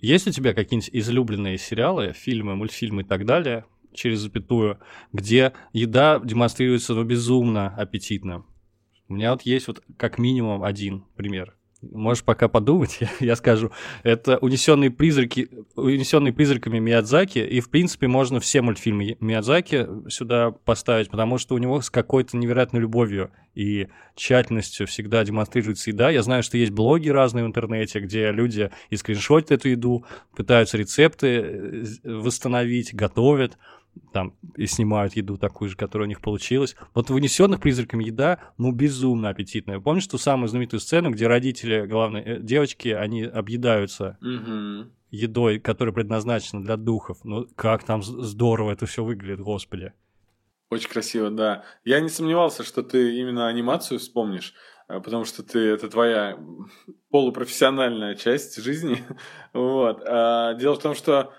[0.00, 4.78] Есть у тебя какие-нибудь излюбленные сериалы, фильмы, мультфильмы и так далее, через запятую,
[5.14, 8.44] где еда демонстрируется ну, безумно аппетитно?
[9.08, 13.70] У меня вот есть вот как минимум один пример– Можешь пока подумать, я, я скажу.
[14.02, 21.10] Это унесенные призраки, унесенные призраками Миядзаки, и в принципе можно все мультфильмы Миядзаки сюда поставить,
[21.10, 26.10] потому что у него с какой-то невероятной любовью и тщательностью всегда демонстрируется еда.
[26.10, 30.04] Я знаю, что есть блоги разные в интернете, где люди и скриншотят эту еду,
[30.36, 33.58] пытаются рецепты э, восстановить, готовят
[34.12, 36.76] там и снимают еду такую же, которая у них получилась.
[36.94, 39.80] Вот в «Унесенных призраками» еда, ну, безумно аппетитная.
[39.80, 44.90] Помнишь ту самую знаменитую сцену, где родители главной э, девочки, они объедаются угу.
[45.10, 47.18] едой, которая предназначена для духов?
[47.24, 49.92] Ну, как там здорово это все выглядит, господи.
[50.70, 51.64] Очень красиво, да.
[51.84, 54.54] Я не сомневался, что ты именно анимацию вспомнишь,
[54.88, 56.38] э, потому что ты это твоя
[57.10, 59.04] полупрофессиональная часть жизни.
[59.52, 60.02] вот.
[60.06, 61.32] А дело в том, что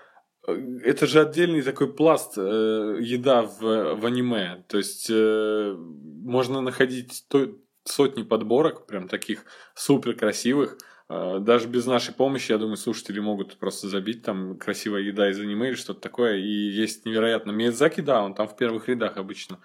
[0.46, 4.64] это же отдельный такой пласт э, еда в, в аниме.
[4.68, 7.48] То есть э, можно находить то,
[7.84, 10.78] сотни подборок, прям таких супер красивых.
[11.08, 15.38] Э, даже без нашей помощи, я думаю, слушатели могут просто забить там красивая еда из
[15.38, 16.38] аниме или что-то такое.
[16.38, 17.52] И есть невероятно.
[17.52, 19.60] Миядзаки, да, он там в первых рядах обычно.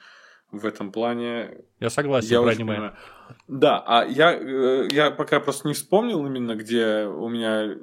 [0.51, 1.65] В этом плане...
[1.79, 2.73] Я согласен я про аниме.
[2.73, 2.95] Понимаю.
[3.47, 7.75] Да, а я, э, я пока просто не вспомнил именно, где у меня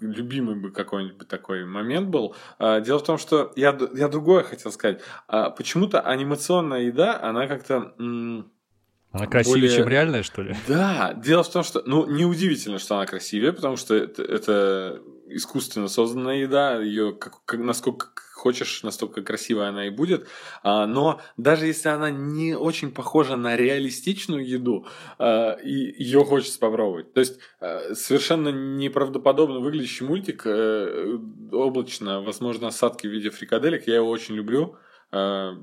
[0.00, 2.34] любимый бы какой-нибудь такой момент был.
[2.58, 5.00] А, дело в том, что я, я другое хотел сказать.
[5.28, 7.94] А, почему-то анимационная еда, она как-то...
[7.96, 9.76] Она красивее, более...
[9.76, 10.56] чем реальная, что ли?
[10.66, 15.88] Да, дело в том, что, ну, неудивительно, что она красивее, потому что это, это искусственно
[15.88, 18.12] созданная еда, ее как, как, насколько
[18.44, 20.26] хочешь, настолько красивая она и будет.
[20.62, 24.86] А, но даже если она не очень похожа на реалистичную еду,
[25.18, 27.14] а, и ее хочется попробовать.
[27.14, 31.18] То есть а, совершенно неправдоподобно выглядящий мультик а,
[31.52, 34.76] облачно, возможно, осадки в виде фрикаделек, я его очень люблю.
[35.10, 35.54] А,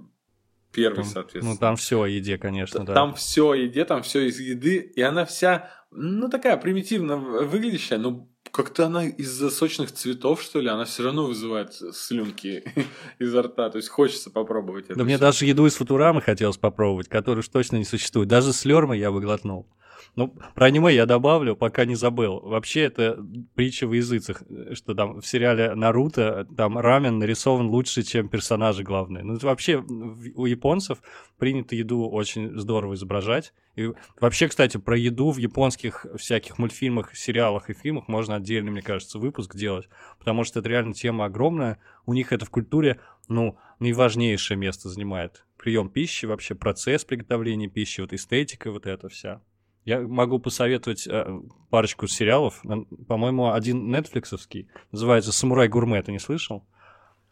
[0.71, 1.53] первый, там, соответственно.
[1.53, 2.95] Ну, там все о еде, конечно, да.
[2.95, 7.99] Там все о еде, там все из еды, и она вся, ну, такая примитивно выглядящая,
[7.99, 12.63] но как-то она из-за сочных цветов, что ли, она все равно вызывает слюнки
[13.19, 13.69] изо рта.
[13.69, 14.95] То есть хочется попробовать это.
[14.95, 18.27] Да мне даже еду из Футурамы хотелось попробовать, которую уж точно не существует.
[18.27, 19.67] Даже с Лермой я бы глотнул.
[20.15, 22.41] Ну, про аниме я добавлю, пока не забыл.
[22.41, 23.17] Вообще, это
[23.55, 24.43] притча в языцах,
[24.73, 29.23] что там в сериале Наруто там рамен нарисован лучше, чем персонажи главные.
[29.23, 31.01] Ну, это вообще у японцев
[31.37, 33.53] принято еду очень здорово изображать.
[33.77, 38.81] И вообще, кстати, про еду в японских всяких мультфильмах, сериалах и фильмах можно отдельный, мне
[38.81, 39.87] кажется, выпуск делать,
[40.19, 41.79] потому что это реально тема огромная.
[42.05, 45.45] У них это в культуре, ну, наиважнейшее место занимает.
[45.57, 49.41] Прием пищи, вообще процесс приготовления пищи, вот эстетика вот эта вся.
[49.85, 51.39] Я могу посоветовать э,
[51.69, 52.61] парочку сериалов.
[53.07, 54.67] По-моему, один нетфликсовский.
[54.91, 56.01] Называется «Самурай гурме».
[56.03, 56.63] Ты не слышал?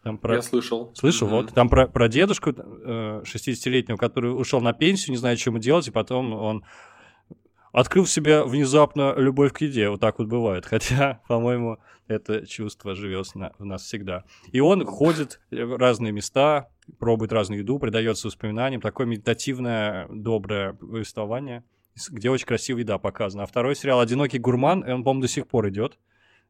[0.04, 0.36] Там про...
[0.36, 0.92] Я слышал.
[0.96, 1.36] Слышал, Мгм.
[1.38, 1.54] вот.
[1.54, 5.88] Там про, про дедушку э, 60-летнего, который ушел на пенсию, не знает, что ему делать,
[5.88, 6.64] и потом он
[7.72, 9.90] открыл в себе внезапно любовь к еде.
[9.90, 10.66] Вот так вот бывает.
[10.70, 14.24] Хотя, по-моему, это чувство живет на- в нас всегда.
[14.52, 18.82] И он ходит в разные места, пробует разную еду, предается воспоминаниям.
[18.82, 21.64] Такое медитативное, доброе повествование,
[22.10, 23.44] где очень красивая еда показана.
[23.44, 25.98] А второй сериал «Одинокий гурман», он, по-моему, до сих пор идет.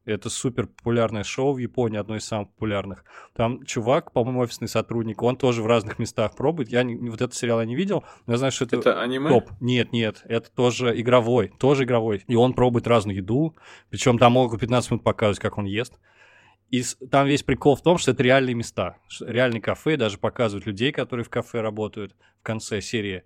[0.06, 3.04] Это супер популярное шоу в Японии, одно из самых популярных.
[3.34, 6.70] Там чувак, по-моему, офисный сотрудник, он тоже в разных местах пробует.
[6.70, 9.28] Я не- вот этот сериал я не видел, но я знаю, что это, Это аниме?
[9.28, 9.50] топ.
[9.60, 12.24] Нет, нет, это тоже игровой, тоже игровой.
[12.26, 13.56] И он пробует разную еду,
[13.90, 15.98] причем там могут 15 минут показывать, как он ест.
[16.70, 20.92] И там весь прикол в том, что это реальные места, реальные кафе, даже показывают людей,
[20.92, 23.24] которые в кафе работают в конце серии.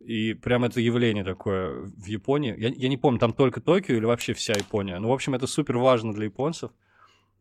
[0.00, 2.54] И прям это явление такое в Японии.
[2.56, 4.98] Я, я не помню, там только Токио или вообще вся Япония.
[4.98, 6.70] Ну, в общем, это супер важно для японцев.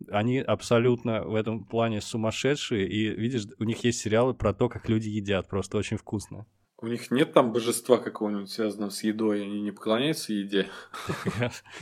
[0.10, 2.88] Они абсолютно в этом плане сумасшедшие.
[2.88, 5.48] И видишь, у них есть сериалы про то, как люди едят.
[5.48, 6.46] Просто очень вкусно.
[6.82, 10.68] У них нет там божества какого-нибудь связанного с едой, они не поклоняются еде.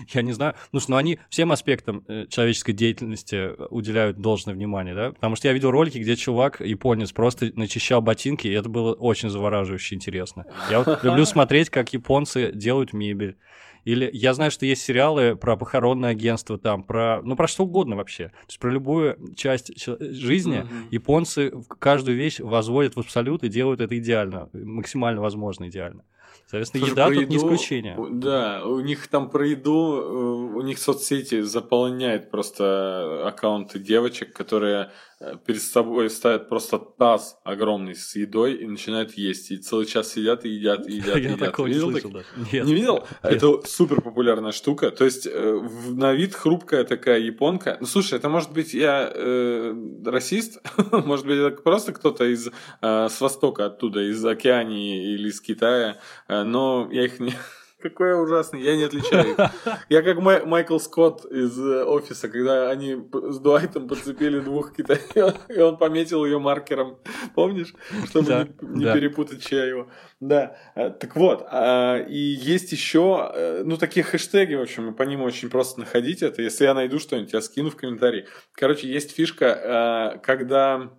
[0.10, 0.54] Я, не знаю.
[0.72, 5.12] Ну, что, ну, они всем аспектам э, человеческой деятельности уделяют должное внимание, да?
[5.12, 9.30] Потому что я видел ролики, где чувак, японец, просто начищал ботинки, и это было очень
[9.30, 10.46] завораживающе интересно.
[10.70, 13.36] Я люблю смотреть, как японцы делают мебель.
[13.86, 17.96] Или я знаю, что есть сериалы про похоронное агентство, там, про, ну, про что угодно
[17.96, 18.28] вообще.
[18.30, 20.88] То есть про любую часть жизни Мгм.
[20.92, 26.04] японцы каждую вещь возводят в абсолют и делают это идеально, максимально возможно идеально.
[26.48, 27.98] Соответственно, Слушай, еда тут не еду, исключение.
[27.98, 34.34] у- Да, у них там про еду, э, у них соцсети заполняет просто аккаунты девочек,
[34.34, 34.90] которые э,
[35.46, 39.52] перед собой ставят просто таз огромный с едой и начинают есть.
[39.52, 41.40] И целый час сидят и едят, и едят, и Я едят.
[41.40, 42.12] такого не слышал таких?
[42.14, 42.50] даже.
[42.52, 42.66] Нет.
[42.66, 43.08] Не видел?
[43.22, 44.92] Это супер популярная штука.
[44.92, 47.78] То есть э, на вид хрупкая такая японка.
[47.80, 49.74] Ну слушай, это может быть я э,
[50.06, 52.50] расист, может быть это просто кто-то из
[52.82, 57.34] э, с востока оттуда, из Океании или из Китая, но я их не
[57.84, 59.38] какой я ужасный, я не отличаю их.
[59.90, 65.36] Я как Май- Майкл Скотт из э, офиса, когда они с Дуайтом подцепили двух китайцев,
[65.50, 66.98] и он пометил ее маркером,
[67.36, 67.74] помнишь,
[68.08, 68.94] чтобы Да, не, не да.
[68.96, 69.88] перепутать, чья его.
[70.20, 75.04] Да, Э, так вот, а, и есть еще, э, ну, такие хэштеги, в общем, по
[75.04, 76.42] ним очень просто находить это.
[76.42, 78.26] Если я найду что-нибудь, я скину в комментарии.
[78.54, 80.90] Короче, есть фишка, э, когда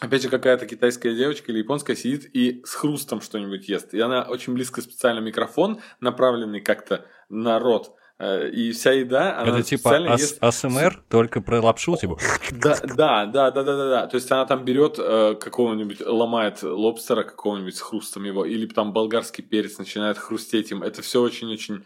[0.00, 3.94] Опять же, какая-то китайская девочка или японская сидит и с хрустом что-нибудь ест.
[3.94, 7.92] И она очень близко специально микрофон, направленный как-то на рот.
[8.20, 12.16] Э, И вся еда, она Это типа специально ас- ест АСМР, только про лапшу, типа.
[12.52, 14.06] да, да, да, да, да, да, да.
[14.06, 18.92] То есть она там берет э, какого-нибудь, ломает лобстера какого-нибудь с хрустом его, или там
[18.92, 20.82] болгарский перец начинает хрустеть им.
[20.84, 21.84] Это все очень-очень,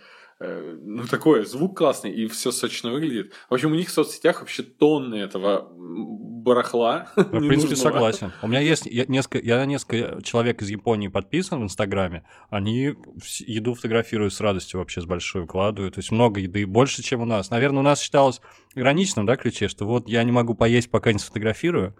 [0.83, 3.33] ну, такое, звук классный, и все сочно выглядит.
[3.49, 7.09] В общем, у них в соцсетях вообще тонны этого барахла.
[7.17, 8.33] Я, в принципе, согласен.
[8.43, 12.25] У меня есть я, несколько, я несколько человек из Японии подписан в Инстаграме.
[12.51, 12.95] Они
[13.47, 15.95] еду фотографируют с радостью вообще, с большой выкладывают.
[15.95, 17.51] То есть много еды, больше, чем у нас.
[17.51, 18.41] Наверное, у нас считалось
[18.75, 21.95] граничным, да, ключе, что вот я не могу поесть, пока не сфотографирую.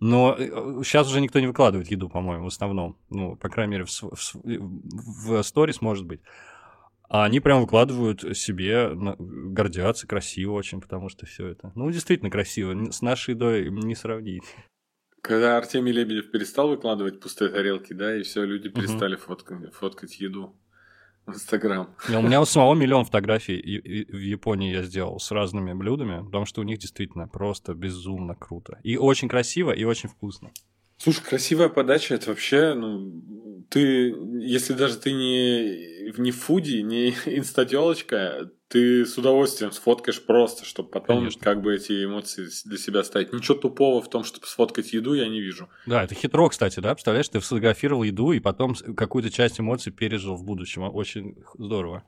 [0.00, 0.36] Но
[0.82, 2.96] сейчас уже никто не выкладывает еду, по-моему, в основном.
[3.10, 6.20] Ну, по крайней мере, в, в в сторис может быть.
[7.14, 11.70] А они прям выкладывают себе, гордятся, красиво очень, потому что все это.
[11.76, 12.90] Ну, действительно красиво.
[12.90, 14.42] С нашей едой не сравнить.
[15.20, 20.56] Когда Артемий Лебедев перестал выкладывать пустые тарелки, да, и все, люди перестали фоткать, фоткать еду
[21.24, 21.94] в Инстаграм.
[22.08, 23.62] У меня у самого миллион фотографий
[24.10, 28.80] в Японии я сделал с разными блюдами, потому что у них действительно просто безумно круто.
[28.82, 30.50] И очень красиво, и очень вкусно.
[31.04, 33.22] Слушай, красивая подача, это вообще, ну,
[33.68, 40.88] ты, если даже ты не, не фуди, не инстателочка, ты с удовольствием сфоткаешь просто, чтобы
[40.88, 41.42] потом Конечно.
[41.42, 43.34] как бы эти эмоции для себя ставить.
[43.34, 45.68] Ничего тупого в том, чтобы сфоткать еду, я не вижу.
[45.84, 46.94] Да, это хитро, кстати, да?
[46.94, 50.84] Представляешь, ты сфотографировал еду и потом какую-то часть эмоций пережил в будущем.
[50.84, 52.02] Очень здорово.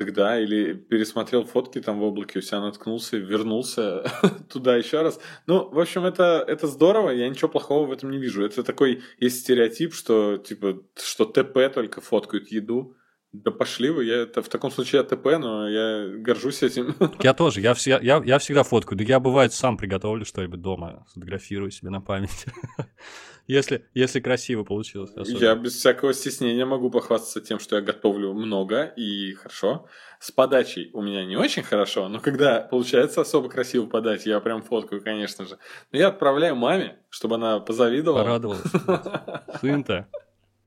[0.00, 4.02] Тогда, или пересмотрел фотки там в облаке, у себя наткнулся, вернулся
[4.52, 5.20] туда еще раз.
[5.46, 8.42] Ну, в общем, это, это здорово, я ничего плохого в этом не вижу.
[8.42, 12.96] Это такой, есть стереотип, что, типа, что ТП только фоткают еду.
[13.32, 16.96] Да пошли вы, я это в таком случае АТП, но я горжусь этим.
[17.22, 18.98] Я тоже, я, все, я, я всегда фоткаю.
[18.98, 22.46] Да я, бывает, сам приготовлю что-нибудь дома, сфотографирую себе на память.
[23.46, 25.10] Если, если красиво получилось.
[25.16, 25.42] Особенно.
[25.42, 29.88] Я без всякого стеснения могу похвастаться тем, что я готовлю много и хорошо.
[30.20, 34.62] С подачей у меня не очень хорошо, но когда получается особо красиво подать, я прям
[34.62, 35.58] фоткаю, конечно же.
[35.90, 38.22] Но я отправляю маме, чтобы она позавидовала.
[38.22, 38.62] Порадовалась.
[39.60, 40.06] Сын-то.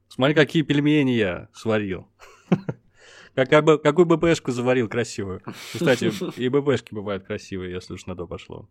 [0.10, 2.10] Смотри, какие пельмени я сварил.
[3.36, 5.42] Как, бы, какую БПшку заварил красивую.
[5.74, 8.70] Кстати, и БПшки бывают красивые, если уж на то пошло.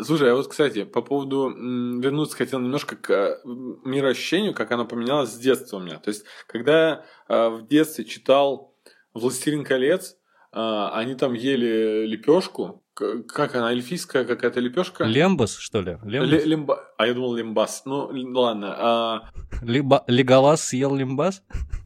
[0.00, 1.48] Слушай, а вот, кстати, по поводу...
[1.48, 5.98] Вернуться хотел немножко к э, мироощущению, как оно поменялось с детства у меня.
[5.98, 8.74] То есть, когда э, в детстве читал
[9.14, 10.12] «Властелин колец»,
[10.52, 10.58] э,
[10.92, 15.04] они там ели лепешку, как она, эльфийская какая-то лепешка?
[15.04, 15.98] Лембас, что ли?
[16.02, 16.44] Лембас?
[16.44, 16.84] Лемба...
[16.96, 17.82] А я думал лембас.
[17.84, 18.74] Ну, ладно.
[18.78, 19.30] А...
[19.62, 20.02] Либо...
[20.06, 21.42] Леголас съел лембас?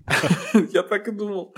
[0.73, 1.55] Я так и думал.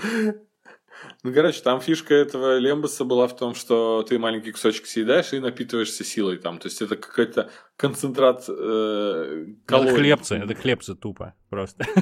[1.23, 5.39] Ну, короче, там фишка этого лембаса была в том, что ты маленький кусочек съедаешь и
[5.39, 6.57] напитываешься силой там.
[6.57, 9.91] То есть это какой-то концентрат э, калорий.
[9.91, 11.85] Это хлебцы, это хлебцы тупо просто.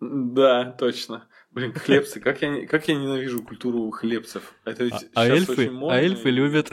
[0.00, 1.28] Да, точно.
[1.54, 4.54] Блин, хлебцы, как я, как я ненавижу культуру хлебцев.
[4.64, 6.68] Это ведь а, а эльфы, а эльфы любят.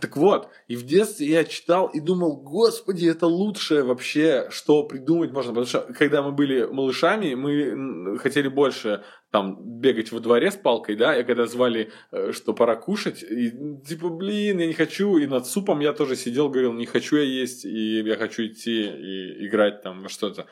[0.00, 5.32] Так вот, и в детстве я читал и думал, господи, это лучшее вообще, что придумать
[5.32, 5.50] можно.
[5.50, 10.96] Потому что когда мы были малышами, мы хотели больше там бегать во дворе с палкой,
[10.96, 13.50] да, и когда звали, э, что пора кушать, и
[13.86, 17.22] типа, блин, я не хочу, и над супом я тоже сидел, говорил, не хочу я
[17.22, 20.46] есть, и я хочу идти и играть там во что-то.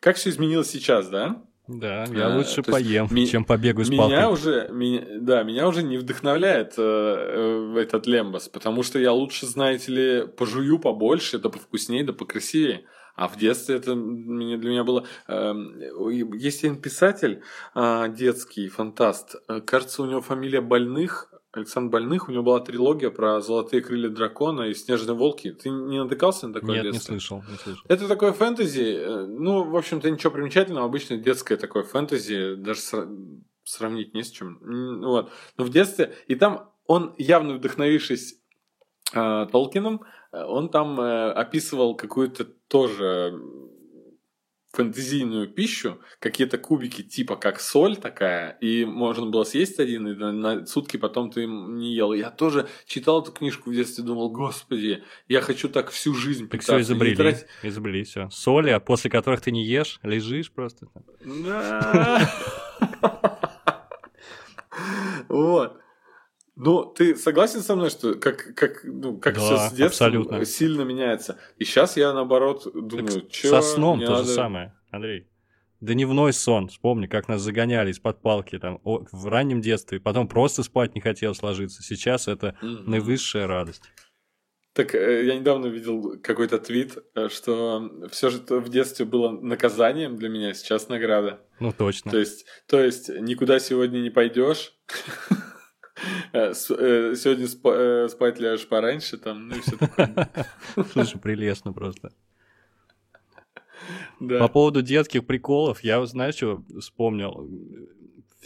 [0.00, 1.44] Как все изменилось сейчас, да?
[1.66, 4.32] Да, я а, лучше поем, есть, чем побегу с меня палкой.
[4.32, 6.82] Уже, меня, да, меня уже не вдохновляет э,
[7.76, 12.84] э, этот лембас, потому что я лучше, знаете ли, пожую побольше, да повкуснее, да покрасивее.
[13.16, 15.06] А в детстве это для меня было...
[15.26, 15.54] Э,
[16.34, 17.42] есть один писатель
[17.74, 23.10] э, детский, фантаст, э, кажется, у него фамилия Больных, Александр Больных, у него была трилогия
[23.10, 25.52] про золотые крылья дракона и снежные волки.
[25.52, 27.12] Ты не натыкался на такое Нет, детство?
[27.12, 27.82] не слышал, не слышал.
[27.88, 28.96] Это такое фэнтези.
[28.98, 30.86] Э, ну, в общем-то, ничего примечательного.
[30.86, 32.54] Обычно детское такое фэнтези.
[32.56, 32.80] Даже
[33.64, 34.58] сравнить не с чем.
[35.02, 35.30] Вот.
[35.56, 36.14] Но в детстве...
[36.26, 38.40] И там он, явно вдохновившись
[39.14, 43.40] э, Толкином, э, он там э, описывал какую-то тоже
[44.74, 50.32] фэнтезийную пищу, какие-то кубики типа как соль такая, и можно было съесть один, и на,
[50.32, 52.12] на сутки потом ты не ел.
[52.12, 56.62] Я тоже читал эту книжку в детстве, думал, господи, я хочу так всю жизнь Так
[56.62, 57.46] все изобрели, трать...
[57.62, 58.28] изобрели все.
[58.30, 60.88] Соли, а после которых ты не ешь, лежишь просто.
[65.28, 65.83] Вот.
[66.56, 70.44] Ну, ты согласен со мной, что как, как, ну, как да, все с детства абсолютно.
[70.44, 71.38] сильно меняется?
[71.58, 73.48] И сейчас я, наоборот, думаю, что...
[73.48, 74.24] Со сном то надо...
[74.24, 75.26] же самое, Андрей.
[75.80, 80.94] Дневной сон, вспомни, как нас загоняли из-под палки там в раннем детстве, потом просто спать
[80.94, 81.82] не хотелось ложиться.
[81.82, 82.84] Сейчас это mm-hmm.
[82.86, 83.82] наивысшая радость.
[84.74, 90.16] Так э, я недавно видел какой-то твит, э, что все же в детстве было наказанием
[90.16, 91.40] для меня, сейчас награда.
[91.60, 92.10] Ну точно.
[92.10, 94.74] То есть, то есть никуда сегодня не пойдешь.
[96.32, 96.52] Э, э,
[97.14, 100.28] сегодня э, спать ляжешь пораньше, там, ну и все такое.
[100.92, 102.12] Слушай, прелестно просто.
[104.20, 104.38] Да.
[104.40, 107.48] По поводу детских приколов, я, знаешь, что вспомнил?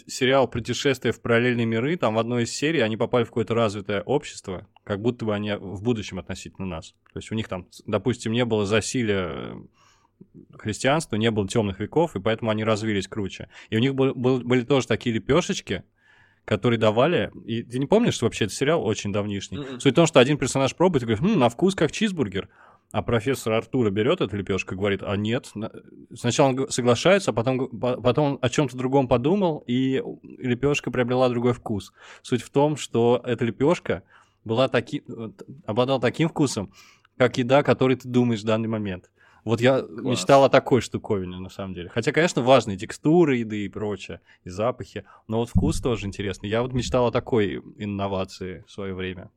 [0.07, 4.03] Сериал «Путешествие в параллельные миры», там в одной из серий они попали в какое-то развитое
[4.03, 6.95] общество, как будто бы они в будущем относительно нас.
[7.13, 9.57] То есть у них там, допустим, не было засилия
[10.57, 13.49] христианства, не было темных веков, и поэтому они развились круче.
[13.71, 15.85] И у них был, был, были тоже такие лепешечки,
[16.49, 17.31] которые давали.
[17.45, 19.59] И ты не помнишь, что вообще это сериал очень давнишний?
[19.59, 19.81] Mm-mm.
[19.81, 22.49] Суть в том, что один персонаж пробует и говорит, хм, на вкус как чизбургер.
[22.91, 25.53] А профессор Артура берет эту лепешку и говорит, а нет.
[26.15, 30.03] Сначала он соглашается, а потом, потом о чем-то другом подумал, и
[30.39, 31.93] лепешка приобрела другой вкус.
[32.23, 34.03] Суть в том, что эта лепешка
[34.45, 35.05] была таки...
[35.67, 36.73] обладала таким вкусом,
[37.19, 39.11] как еда, которой ты думаешь в данный момент.
[39.45, 40.05] Вот я Класс.
[40.05, 41.89] мечтал о такой штуковине, на самом деле.
[41.89, 46.49] Хотя, конечно, важные текстуры еды и прочее, и запахи, но вот вкус тоже интересный.
[46.49, 49.31] Я вот мечтал о такой инновации в свое время.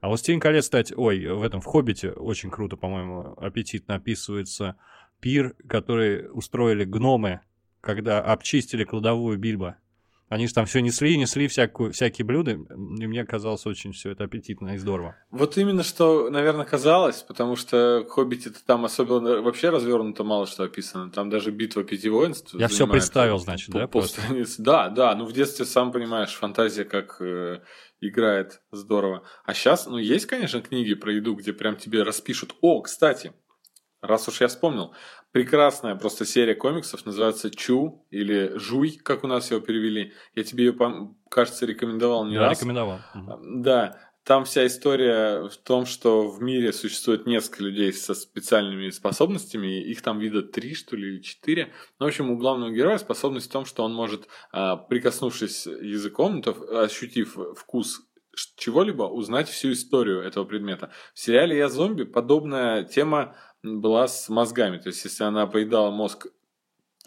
[0.00, 4.76] А вот «Стень колец», кстати, ой, в этом, в «Хоббите» очень круто, по-моему, аппетитно описывается
[5.20, 7.40] пир, который устроили гномы,
[7.80, 9.76] когда обчистили кладовую Бильбо.
[10.28, 14.24] Они же там все несли, несли всякую, всякие блюда, и мне казалось очень все это
[14.24, 15.16] аппетитно и здорово.
[15.30, 21.10] Вот именно что, наверное, казалось, потому что «Хоббите» там особенно вообще развернуто мало что описано.
[21.12, 22.54] Там даже битва пяти воинств.
[22.54, 24.20] Я все представил, значит, да, просто?
[24.58, 27.60] Да, да, ну в детстве, сам понимаешь, фантазия как э,
[28.00, 29.22] играет здорово.
[29.44, 32.56] А сейчас, ну есть, конечно, книги про еду, где прям тебе распишут.
[32.60, 33.32] О, кстати,
[34.00, 34.92] раз уж я вспомнил,
[35.36, 40.14] прекрасная просто серия комиксов, называется «Чу» или «Жуй», как у нас его перевели.
[40.34, 40.74] Я тебе ее,
[41.28, 42.56] кажется, рекомендовал не Я раз.
[42.58, 43.00] рекомендовал.
[43.14, 43.62] Мгм.
[43.62, 49.82] Да, там вся история в том, что в мире существует несколько людей со специальными способностями,
[49.82, 51.70] их там вида три, что ли, или четыре.
[51.98, 56.40] Ну, в общем, у главного героя способность в том, что он может, а, прикоснувшись языком,
[56.40, 58.00] то ощутив вкус
[58.56, 60.90] чего-либо, узнать всю историю этого предмета.
[61.14, 63.36] В сериале «Я зомби» подобная тема
[63.66, 64.78] была с мозгами.
[64.78, 66.28] То есть, если она поедала мозг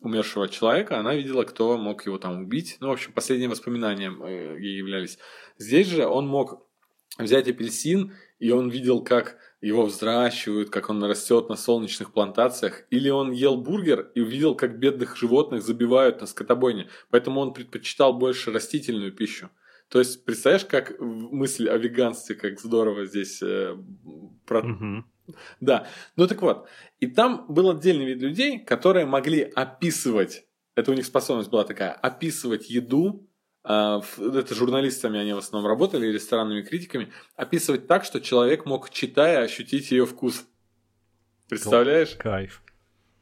[0.01, 2.78] умершего человека, она видела, кто мог его там убить.
[2.80, 5.18] Ну, в общем, последние воспоминания э, ей являлись.
[5.57, 6.66] Здесь же он мог
[7.18, 12.84] взять апельсин, и он видел, как его взращивают, как он растет на солнечных плантациях.
[12.91, 16.88] Или он ел бургер и увидел, как бедных животных забивают на скотобойне.
[17.10, 19.49] Поэтому он предпочитал больше растительную пищу.
[19.89, 23.76] То есть, представляешь, как мысль о веганстве, как здорово здесь э,
[24.45, 25.05] про- Мгм.
[25.59, 26.67] да, ну так вот.
[26.99, 31.91] И там был отдельный вид людей, которые могли описывать, это у них способность была такая,
[31.91, 33.27] описывать еду,
[33.63, 39.43] а, это журналистами они в основном работали, ресторанными критиками, описывать так, что человек мог, читая,
[39.43, 40.45] ощутить ее вкус.
[41.49, 42.15] Представляешь?
[42.15, 42.63] Кайф.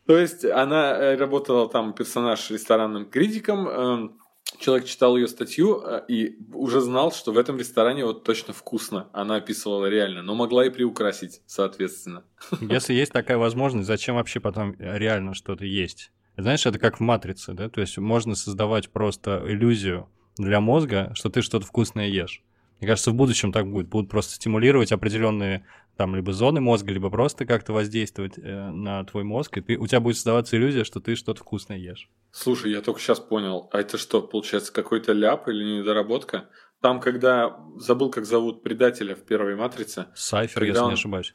[0.05, 4.19] То есть она э, работала там персонаж ресторанным критиком, эм,
[4.59, 9.09] человек читал ее статью э, и уже знал, что в этом ресторане вот точно вкусно.
[9.13, 12.23] Она описывала реально, но могла и приукрасить, соответственно.
[12.61, 16.11] Если есть такая возможность, зачем вообще потом реально что-то есть?
[16.37, 17.67] Знаешь, это как в «Матрице», да?
[17.67, 22.43] То есть можно создавать просто иллюзию для мозга, что ты что-то вкусное ешь.
[22.79, 23.87] Мне кажется, в будущем так будет.
[23.87, 25.65] Будут просто стимулировать определенные
[25.97, 29.87] там либо зоны мозга, либо просто как-то воздействовать э, на твой мозг, и ты, у
[29.87, 32.07] тебя будет создаваться иллюзия, что ты что-то вкусное ешь.
[32.31, 36.49] Слушай, я только сейчас понял, а это что, получается, какой-то ляп или недоработка?
[36.81, 40.05] Там, когда забыл, как зовут предателя в первой матрице.
[40.13, 41.33] Сайфер, если он- не ошибаюсь.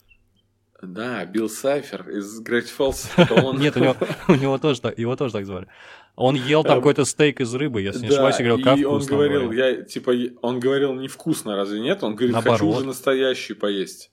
[0.81, 3.09] Да, Билл Сайфер из Great Falls.
[3.45, 3.59] он.
[3.59, 3.97] Нет, у него,
[4.29, 5.69] у него тоже так, его тоже так звали.
[6.15, 8.85] Он ел там Эм, какой-то стейк из рыбы, если не ошибаюсь, и говорил, как и
[8.85, 12.03] он говорил, я, типа, он говорил невкусно, разве нет?
[12.03, 14.11] Он говорит, хочу уже настоящий поесть.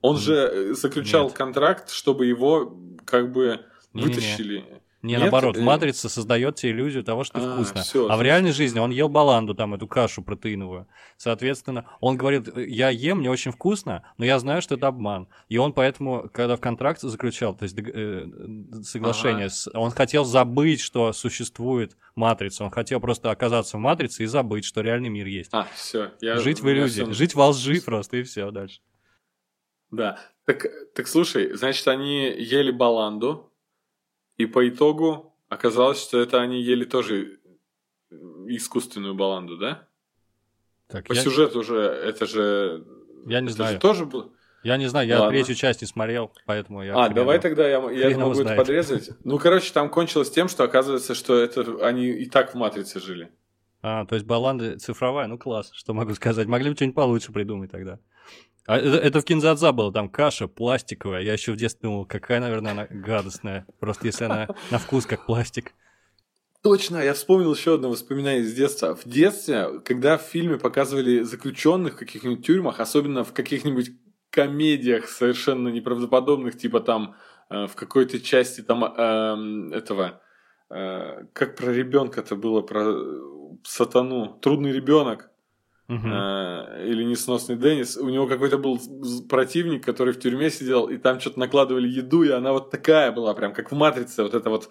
[0.00, 3.60] Он же э, заключал контракт, чтобы его как бы
[3.92, 4.73] вытащили.
[5.04, 5.20] Не, Нет?
[5.20, 7.82] наоборот, Э, матрица создает тебе иллюзию того, что А, вкусно.
[7.82, 10.86] всё, а в реальной жизни он ел баланду, там, эту кашу протеиновую.
[11.18, 15.28] Соответственно, он говорит, я ем, мне очень вкусно, но я знаю, что это обман.
[15.50, 18.26] И он поэтому, когда в контракт заключал, то есть э,
[18.82, 22.64] соглашение, с- он хотел забыть, что существует матрица.
[22.64, 25.50] Он хотел просто оказаться в матрице и забыть, что реальный мир есть.
[25.52, 26.12] А, все.
[26.22, 28.80] Я, жить в иллюзии, всё- жить во лжи просто, и все дальше.
[29.90, 30.18] Да.
[30.46, 33.50] Так, так слушай, значит, они ели баланду,
[34.36, 37.38] и по итогу оказалось, что это они ели тоже
[38.46, 39.88] искусственную баланду, да?
[40.88, 42.84] Так, По я, сюжету уже это же...
[43.26, 43.74] я не это знаю.
[43.74, 44.30] же тоже было...
[44.62, 45.32] Я не знаю, я Ладно.
[45.32, 46.92] третью часть не смотрел, поэтому я...
[46.92, 48.58] а, примерно- давай тогда я, я могу это знает.
[48.58, 49.10] подрезать.
[49.24, 53.30] Ну, короче, там кончилось тем, что оказывается, что это они и так в матрице жили.
[53.82, 56.46] А, то есть баланда цифровая, ну класс, что могу сказать.
[56.48, 57.98] Могли бы что-нибудь получше придумать тогда.
[58.66, 61.22] А это, это в кинзадза было, там каша пластиковая.
[61.22, 63.66] Я еще в детстве думал, какая, наверное, она гадостная.
[63.78, 65.72] Просто если она на вкус как пластик.
[66.62, 68.96] Точно, я вспомнил еще одно воспоминание из детства.
[68.96, 73.90] В детстве, когда в фильме показывали заключенных в каких-нибудь тюрьмах, особенно в каких-нибудь
[74.30, 77.16] комедиях совершенно неправдоподобных, типа там
[77.50, 80.22] э, в какой-то части там эм, этого,
[80.70, 83.20] э, как про ребенка это было, про э,
[83.62, 85.30] сатану, трудный ребенок
[85.86, 86.10] Мгм.
[86.10, 88.80] э, или несносный Деннис, у него какой-то был
[89.28, 93.34] противник, который в тюрьме сидел, и там что-то накладывали еду, и она вот такая была,
[93.34, 94.70] прям как в матрице, вот эта вот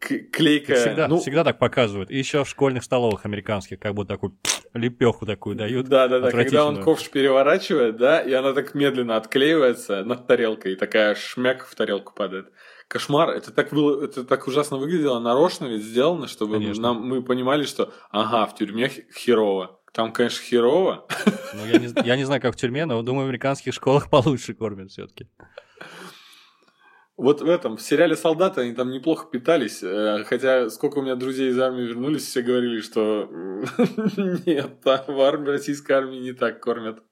[0.00, 0.76] клейкая.
[0.76, 2.10] Всегда, ну, всегда так показывают.
[2.10, 4.38] И еще в школьных столовых американских, как будто такую
[4.72, 5.88] лепеху такую дают.
[5.88, 6.30] Да, да, да.
[6.30, 11.66] Когда он ковш переворачивает, да, и она так медленно отклеивается над тарелкой, и такая шмяк
[11.66, 12.50] в тарелку падает.
[12.88, 16.82] Кошмар, это так было, это так ужасно выглядело, нарочно ведь сделано, чтобы Конечно.
[16.82, 19.79] нам, мы понимали, что ага, в тюрьме херово.
[19.92, 21.06] Там, конечно, херово.
[21.52, 24.54] Ну, я, не, я не знаю, как в тюрьме, но думаю, в американских школах получше
[24.54, 25.26] кормят все-таки.
[27.16, 31.16] Вот в этом, в сериале «Солдаты» они там неплохо питались, э, хотя сколько у меня
[31.16, 33.28] друзей из армии вернулись, все говорили, что
[34.46, 37.02] нет, там в армии, российской армии не так кормят.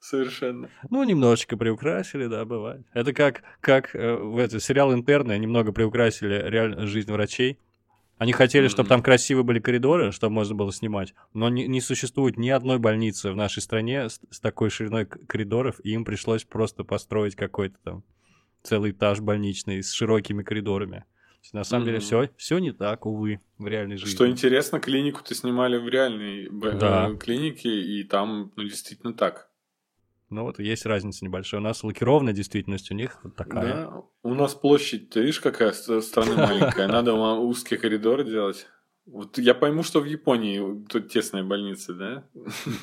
[0.00, 0.68] Совершенно.
[0.90, 2.84] Ну, немножечко приукрасили, да, бывает.
[2.92, 7.58] Это как, как э, в этот сериал «Интерны» немного приукрасили реально жизнь врачей.
[8.22, 12.38] Они хотели, чтобы там красивые были коридоры, чтобы можно было снимать, но не, не существует
[12.38, 16.84] ни одной больницы в нашей стране с, с такой шириной коридоров, и им пришлось просто
[16.84, 18.04] построить какой-то там
[18.62, 21.04] целый этаж больничный с широкими коридорами.
[21.52, 22.04] На самом деле Мгм.
[22.04, 24.14] все, все не так, увы, в реальной жизни.
[24.14, 27.10] Что интересно, клинику-то снимали в реальной Да.
[27.10, 29.50] э, клинике, и там, ну, действительно так.
[30.32, 31.60] Ну вот есть разница небольшая.
[31.60, 33.74] У нас лакированная действительность, у них вот такая.
[33.86, 34.02] Да.
[34.22, 36.88] У нас площадь, ты видишь, какая страна маленькая.
[36.88, 38.66] Надо ма- узкие коридоры делать.
[39.04, 42.24] Вот я пойму, что в Японии тут тесные больницы, да?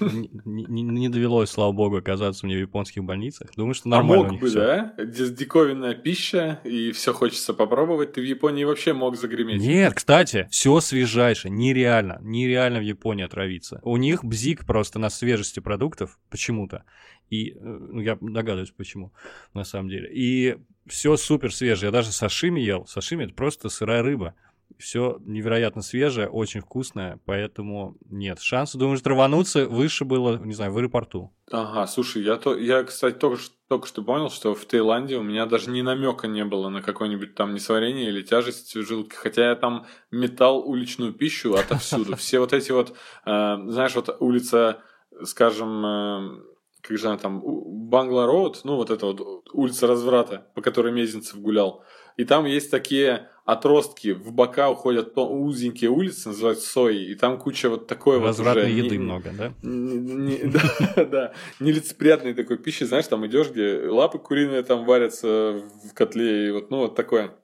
[0.01, 3.51] Не, не- не довелось, слава богу, оказаться мне в японских больницах.
[3.55, 4.59] Думаю, что А нормально у мог бы, всё.
[4.59, 4.93] да?
[4.97, 8.11] Здесь диковинная пища, и все хочется попробовать.
[8.11, 9.61] Ты в Японии вообще мог загреметь.
[9.61, 13.79] Нет, кстати, все свежайшее, нереально, нереально в Японии отравиться.
[13.83, 16.83] У них бзик просто на свежести продуктов почему-то.
[17.30, 19.11] И э, ну, я догадываюсь, почему,
[19.53, 20.09] на самом деле.
[20.11, 20.57] И
[20.88, 21.88] все супер свежее.
[21.88, 22.86] Я даже сашими ел.
[22.88, 24.36] Сашими это просто сырая рыба.
[24.77, 28.39] Все невероятно свежее, очень вкусное, поэтому нет.
[28.39, 31.34] Шансы, думаю, травануться выше было, не знаю, в аэропорту.
[31.51, 35.47] Ага, слушай, я, то, я кстати, только, только что понял, что в Таиланде у меня
[35.47, 39.17] даже ни намека не было на какое-нибудь там несварение или тяжесть в желудке.
[39.17, 42.15] Хотя я там метал уличную пищу отовсюду.
[42.15, 44.82] Все вот эти вот, э, знаешь, вот улица,
[45.23, 46.41] скажем, э,
[46.82, 47.41] как же она там,
[47.89, 51.84] Бангла Роуд, ну вот это вот улица разврата, по которой Мезенцев гулял.
[52.17, 57.69] И там есть такие отростки, в бока уходят узенькие улицы, называются сои, и там куча
[57.69, 58.73] вот такой вот Развратной уже...
[58.73, 59.53] еды не- много, да?
[60.95, 66.49] да, да, нелицеприятной такой пищи, знаешь, там идешь, где лапы куриные там варятся в котле,
[66.49, 67.36] и вот, ну, вот такое.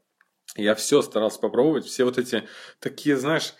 [0.57, 2.43] Я все старался попробовать, все вот эти
[2.79, 3.55] такие, знаешь,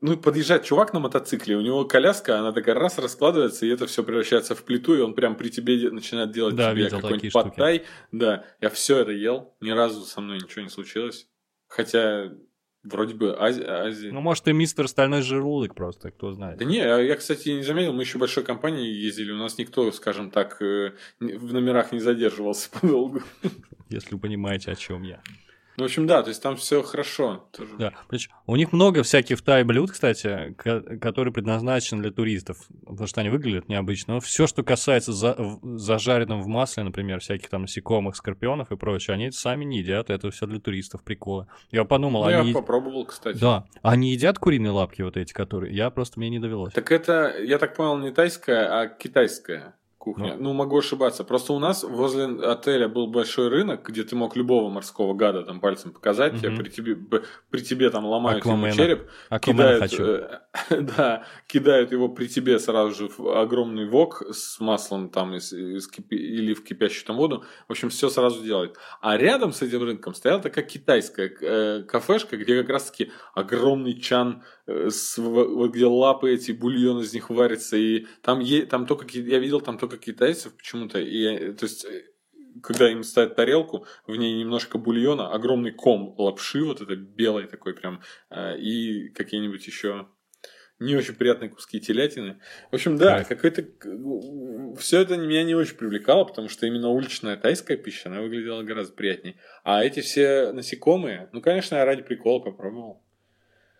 [0.00, 4.02] ну, подъезжает чувак на мотоцикле, у него коляска, она такая раз раскладывается, и это все
[4.02, 7.84] превращается в плиту, и он прям при тебе начинает делать Да, тебе какой-нибудь подтай.
[8.10, 11.28] Да, я все это ел, ни разу со мной ничего не случилось.
[11.68, 12.32] Хотя,
[12.82, 14.10] вроде бы, Ази- Азия...
[14.10, 16.58] Ну, может, и мистер Стальной Желудок просто, кто знает.
[16.58, 20.30] Да не, я, кстати, не заметил, мы еще большой компанией ездили, у нас никто, скажем
[20.30, 23.22] так, э, в номерах не задерживался подолгу.
[23.90, 25.22] Если вы понимаете, о чем я.
[25.80, 27.48] Ну, в общем, да, то есть там все хорошо.
[27.56, 27.70] тоже.
[27.78, 27.92] Да,
[28.46, 33.30] у них много всяких Тай блюд, кстати, ко- которые предназначены для туристов, потому что они
[33.30, 34.14] выглядят необычно.
[34.14, 39.14] Но все, что касается за, зажаренным в масле, например, всяких там насекомых, скорпионов и прочее,
[39.14, 41.46] они сами не едят, это все для туристов, приколы.
[41.70, 42.52] Я подумал, Ну, я они...
[42.52, 43.38] попробовал, кстати.
[43.38, 45.74] Да, они едят куриные лапки вот эти, которые...
[45.74, 46.74] Я просто, мне не довелось.
[46.74, 50.34] Так это, я так понял, не тайская, а китайская кухня.
[50.38, 51.24] Ну, могу ошибаться.
[51.24, 55.60] Просто у нас возле отеля был большой рынок, где ты мог любого морского гада там
[55.60, 56.58] пальцем показать, тебе, Мгм.
[56.58, 56.96] при, тебе,
[57.50, 58.74] при тебе там ломают ему Аквамена.
[58.76, 60.02] череп, Аквамена кидают, хочу.
[60.04, 60.40] э,
[60.96, 65.86] да, кидают его при тебе сразу же в огромный вок с маслом там из, из
[65.90, 67.44] кипи- или в кипящую там воду.
[67.68, 68.76] В общем, все сразу делают.
[69.02, 74.42] А рядом с этим рынком стояла такая китайская э, кафешка, где как раз-таки огромный чан,
[74.90, 79.06] с, в- вот где лапы эти, бульон из них варится, и там, е- там только,
[79.18, 82.04] я видел там только китайцев почему-то, и, э, то есть, э,
[82.62, 87.74] когда им ставят тарелку, в ней немножко бульона, огромный ком лапши, вот это белый такой
[87.74, 88.00] прям,
[88.30, 90.06] э, и какие-нибудь еще
[90.80, 92.40] не очень приятные куски телятины.
[92.70, 93.28] В общем, да, Кайф.
[93.28, 93.66] какой-то...
[94.78, 98.94] Все это меня не очень привлекало, потому что именно уличная тайская пища, она выглядела гораздо
[98.94, 99.36] приятнее.
[99.62, 103.02] А эти все насекомые, ну, конечно, я ради прикола попробовал.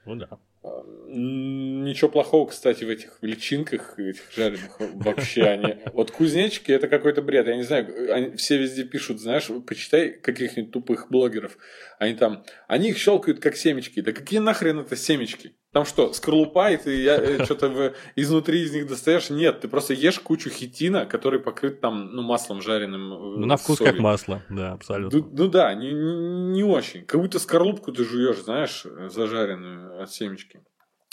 [0.05, 0.39] Ну да.
[0.63, 5.77] Ничего плохого, кстати, в этих личинках, этих жареных вообще они.
[5.93, 7.47] Вот кузнечики это какой-то бред.
[7.47, 11.57] Я не знаю, они все везде пишут, знаешь, почитай каких-нибудь тупых блогеров.
[11.99, 14.01] Они там, они их щелкают как семечки.
[14.01, 15.55] Да какие нахрен это семечки?
[15.73, 19.31] Там что, скорлупа, и ты я, что-то изнутри из них достаешь?
[19.31, 23.13] Нет, ты просто ешь кучу хитина, который покрыт там, ну, маслом жареным.
[23.13, 25.21] э, Ну, на вкус как масло, да, абсолютно.
[25.21, 27.05] Ну, да, не, не, не очень.
[27.05, 30.65] Как будто скорлупку ты жуешь, знаешь, зажаренную от семечки.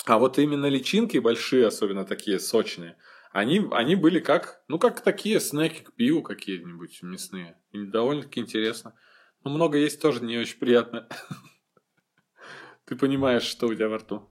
[0.06, 2.98] А вот именно личинки большие, особенно такие сочные,
[3.32, 7.60] они, они были как, ну, как такие снеки к пиву какие-нибудь мясные.
[7.74, 8.96] И довольно-таки интересно.
[9.44, 11.08] Но много есть тоже не очень приятно.
[12.86, 14.28] Ты понимаешь, что у тебя во рту.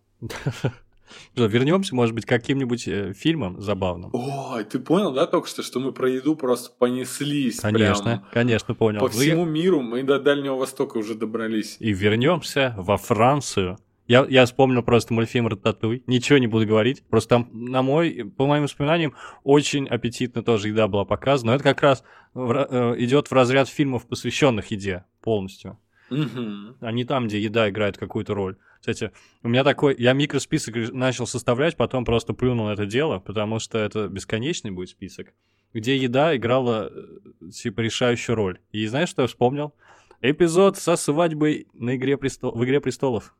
[1.34, 4.10] Что, Вернемся, может быть, к каким-нибудь э, фильмам забавным.
[4.12, 8.74] Ой, ты понял, да, только что, что мы про еду просто понеслись Конечно, прям конечно,
[8.74, 9.00] понял.
[9.00, 9.82] по Вы- всему миру.
[9.82, 11.76] Мы до Дальнего Востока уже добрались.
[11.78, 13.78] И вернемся во Францию.
[14.08, 16.02] Я, я вспомнил просто мультфильм «Рататуй».
[16.06, 17.02] Ничего не буду говорить.
[17.08, 21.52] Просто там, на мой, по моим воспоминаниям, очень аппетитно тоже еда была показана.
[21.52, 22.04] Но это как раз
[22.34, 25.78] в э, идет в разряд фильмов, посвященных еде полностью.
[26.10, 26.76] Мгм.
[26.80, 28.56] А не там, где еда играет какую-то роль.
[28.87, 29.11] Кстати,
[29.43, 29.97] у меня такой...
[29.99, 35.34] Я микросписок начал составлять, потом просто плюнул это дело, потому что это бесконечный будет список,
[35.72, 38.61] где еда играла, э, типа, решающую роль.
[38.70, 39.74] И знаешь, что я вспомнил?
[40.20, 42.53] Эпизод со свадьбой на игре престол...
[42.53, 43.34] в «Игре престолов».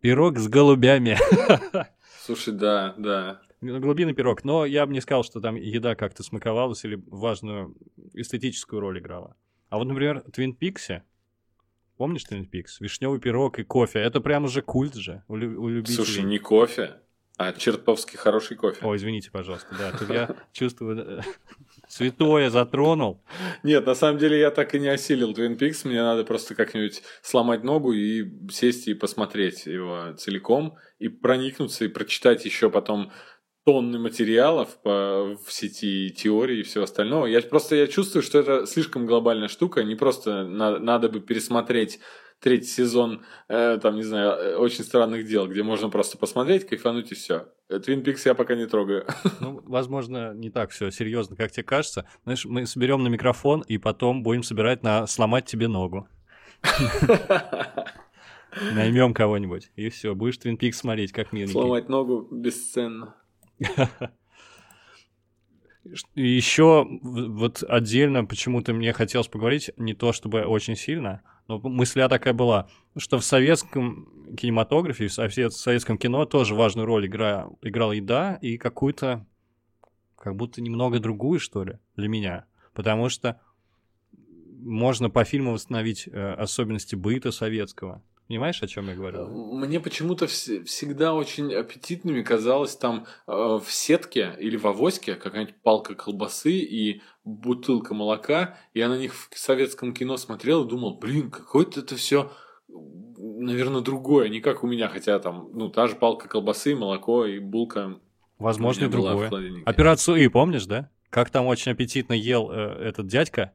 [0.00, 1.18] Пирог с голубями.
[2.22, 3.40] Слушай, да, да.
[3.60, 4.44] Ну, Голубиный пирог.
[4.44, 7.76] Но я бы не сказал, что там еда как-то смаковалась или важную
[8.14, 9.34] эстетическую роль играла.
[9.70, 11.02] А вот, например, Твин Пиксе,
[11.98, 12.80] помнишь Твин Пикс?
[12.80, 13.98] Вишневый пирог и кофе.
[13.98, 15.96] Это прям уже культ же у, лю- у любителей.
[15.96, 16.94] Слушай, не кофе,
[17.36, 18.78] а чертовски хороший кофе.
[18.86, 21.22] Ой, извините, пожалуйста, да, тут я чувствую,
[21.88, 23.22] святое затронул.
[23.62, 25.86] Нет, на самом деле я так и не осилил Twin Peaks.
[25.86, 31.88] Мне надо просто как-нибудь сломать ногу и сесть и посмотреть его целиком, и проникнуться, и
[31.88, 33.12] прочитать еще потом
[33.68, 37.26] тонны материалов по, в сети, теории и всего остального.
[37.26, 39.84] Я просто я чувствую, что это слишком глобальная штука.
[39.84, 42.00] Не просто на- надо бы пересмотреть
[42.40, 47.12] третий сезон, э, там, не знаю, э, очень странных дел, где можно просто посмотреть, кайфануть
[47.12, 47.48] и все.
[47.84, 49.04] Твин Пикс я пока не трогаю.
[49.40, 52.08] Ну, возможно, не так все серьезно, как тебе кажется.
[52.24, 56.08] Знаешь, мы соберем на микрофон и потом будем собирать на сломать тебе ногу.
[58.72, 59.70] Наймем кого-нибудь.
[59.76, 61.52] И все, будешь Твин Пикс смотреть, как миленький.
[61.52, 63.14] Сломать ногу бесценно.
[66.14, 72.34] Еще вот отдельно почему-то мне хотелось поговорить, не то чтобы очень сильно, но мысля такая
[72.34, 78.38] была, что в советском кинематографе, в совет- советском кино тоже важную роль игра, играла еда
[78.42, 79.26] и какую-то,
[80.16, 82.44] как будто немного другую, что ли, для меня.
[82.74, 83.40] Потому что
[84.60, 88.02] можно по фильму восстановить э, особенности быта советского.
[88.28, 89.26] Понимаешь, о чем я говорю?
[89.26, 95.54] Мне почему-то вс- всегда очень аппетитными казалось там э, в сетке или в авоське какая-нибудь
[95.62, 98.58] палка колбасы и бутылка молока.
[98.74, 102.30] Я на них в советском кино смотрел и думал, блин, какое-то это все,
[102.68, 107.38] наверное, другое, не как у меня, хотя там, ну, та же палка колбасы, молоко и
[107.38, 107.98] булка
[108.38, 109.30] Возможно, и другое.
[109.64, 110.90] Операцию И, помнишь, да?
[111.10, 113.52] Как там очень аппетитно ел э, этот дядька.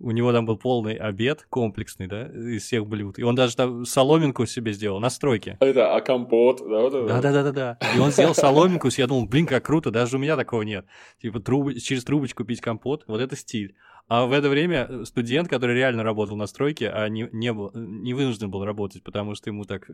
[0.00, 3.18] У него там был полный обед, комплексный, да, из всех блюд.
[3.18, 5.56] И он даже там соломинку себе сделал на стройке.
[5.60, 7.20] А Это, а компот, да, вот это?
[7.20, 7.78] Да-да-да-да.
[7.96, 10.86] И он сделал соломинку, я думал, блин, как круто, даже у меня такого нет.
[11.20, 13.74] Типа труб- через трубочку пить компот, вот это стиль.
[14.08, 18.14] А в это время студент, который реально работал на стройке, а не, не, был, не
[18.14, 19.92] вынужден был работать, потому что ему так э,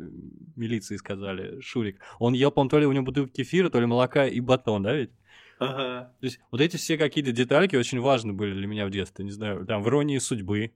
[0.54, 4.26] милиции сказали, Шурик, он ел, по-моему, то ли у него бутылку кефира, то ли молока
[4.26, 5.10] и батон, да ведь?
[5.58, 6.12] Ага.
[6.20, 9.24] То есть вот эти все какие-то детальки очень важны были для меня в детстве.
[9.24, 10.72] Не знаю, там в «Иронии судьбы»,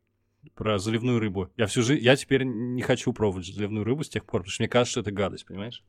[0.55, 1.51] про заливную рыбу.
[1.57, 4.63] Я всю жизнь, я теперь не хочу пробовать заливную рыбу с тех пор, потому что
[4.63, 5.83] мне кажется, что это гадость, понимаешь?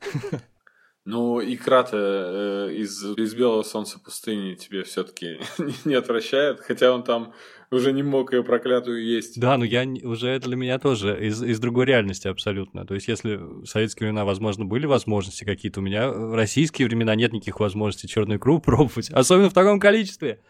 [1.04, 5.40] Ну, икра-то э, из, из белого солнца пустыни тебе все-таки
[5.84, 7.34] не отвращает, хотя он там
[7.72, 9.40] уже не мог ее проклятую есть.
[9.40, 12.86] Да, но я уже это для меня тоже из, из другой реальности абсолютно.
[12.86, 17.16] То есть, если в советские времена, возможно, были возможности какие-то, у меня в российские времена
[17.16, 20.40] нет никаких возможностей черную икру пробовать, особенно в таком количестве.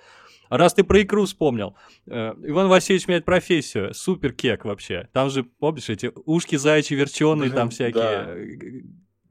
[0.50, 1.76] Раз ты про икру вспомнил,
[2.06, 5.08] э, Иван Васильевич меняет профессию, супер кек вообще.
[5.14, 8.82] Там же, помнишь, эти ушки зайчи верченые, там всякие, э,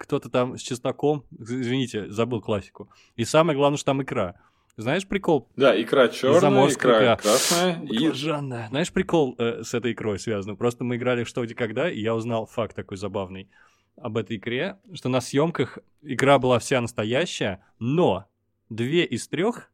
[0.02, 2.90] кто-то там с чесноком, извините, забыл классику.
[3.16, 4.36] И самое главное, что там икра.
[4.78, 7.18] Знаешь прикол Да, икра черная, Заморская икра икра.
[7.18, 7.82] красная.
[7.84, 8.06] И...
[8.06, 8.68] Баклажанная.
[8.70, 10.56] Знаешь, прикол э, с этой икрой связан?
[10.56, 13.50] Просто мы играли в «Что, где, когда», и я узнал факт такой забавный
[13.98, 18.26] об этой икре, что на съемках игра была вся настоящая, но
[18.70, 19.72] две из трех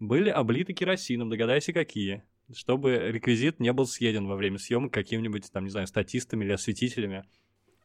[0.00, 2.24] были облиты керосином, догадайся, какие.
[2.52, 7.24] Чтобы реквизит не был съеден во время съемок каким-нибудь, там, не знаю, статистами или осветителями.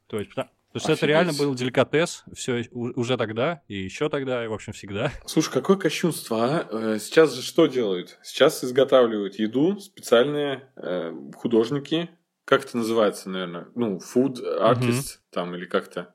[0.08, 0.32] То есть,
[0.80, 4.74] потому что это реально был деликатес все уже тогда, и еще тогда, и, в общем,
[4.74, 5.12] всегда.
[5.26, 6.68] Слушай, какое кощунство, а?
[6.72, 8.18] Э, Сейчас же что делают?
[8.24, 12.10] Сейчас изготавливают еду специальные э, художники,
[12.46, 16.15] как это называется, наверное, ну, food artist там или как-то,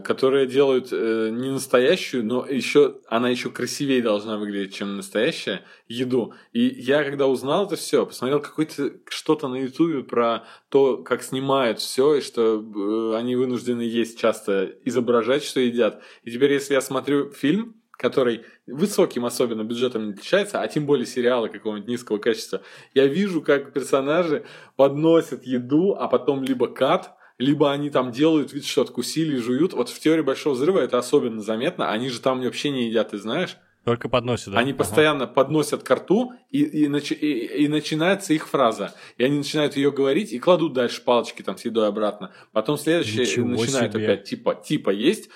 [0.00, 6.34] которые делают э, не настоящую, но еще она еще красивее должна выглядеть, чем настоящая еду.
[6.52, 11.78] И я когда узнал это все, посмотрел какое-то что-то на ютубе про то, как снимают
[11.78, 16.02] все, и что э, они вынуждены есть часто, изображать, что едят.
[16.24, 21.06] И теперь, если я смотрю фильм, который высоким особенно бюджетом не отличается, а тем более
[21.06, 22.62] сериалы какого-нибудь низкого качества,
[22.94, 24.44] я вижу, как персонажи
[24.76, 29.72] подносят еду, а потом либо кат, либо они там делают вид, что откусили и жуют.
[29.72, 31.90] Вот в теории Большого Взрыва это особенно заметно.
[31.90, 33.56] Они же там вообще не едят, ты знаешь?
[33.84, 34.58] Только подносит, да?
[34.58, 34.78] Они Ага.
[34.78, 38.92] постоянно подносят к рту, и, и, начи- и- и начинается их фраза.
[39.16, 42.32] И они начинают ее говорить и кладут дальше палочки там с едой обратно.
[42.52, 43.86] Потом следующее Ничего себе.
[43.86, 45.30] опять типа, типа есть.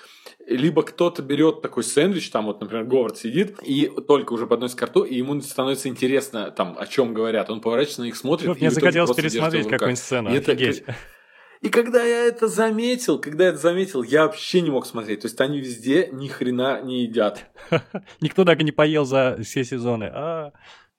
[0.45, 4.83] Либо кто-то берет такой сэндвич, там вот, например, Говард сидит, и только уже подносит к
[4.83, 7.49] рту, и ему становится интересно, там, о чем говорят.
[7.49, 8.59] Он поворачивается на них, смотрит.
[8.59, 10.83] Мне захотелось пересмотреть какую-нибудь сцену, И это офигеть.
[11.63, 15.21] И когда я это заметил, когда я это заметил, я вообще не мог смотреть.
[15.21, 17.45] То есть они везде ни хрена не едят.
[18.19, 20.11] Никто так и не поел за все сезоны.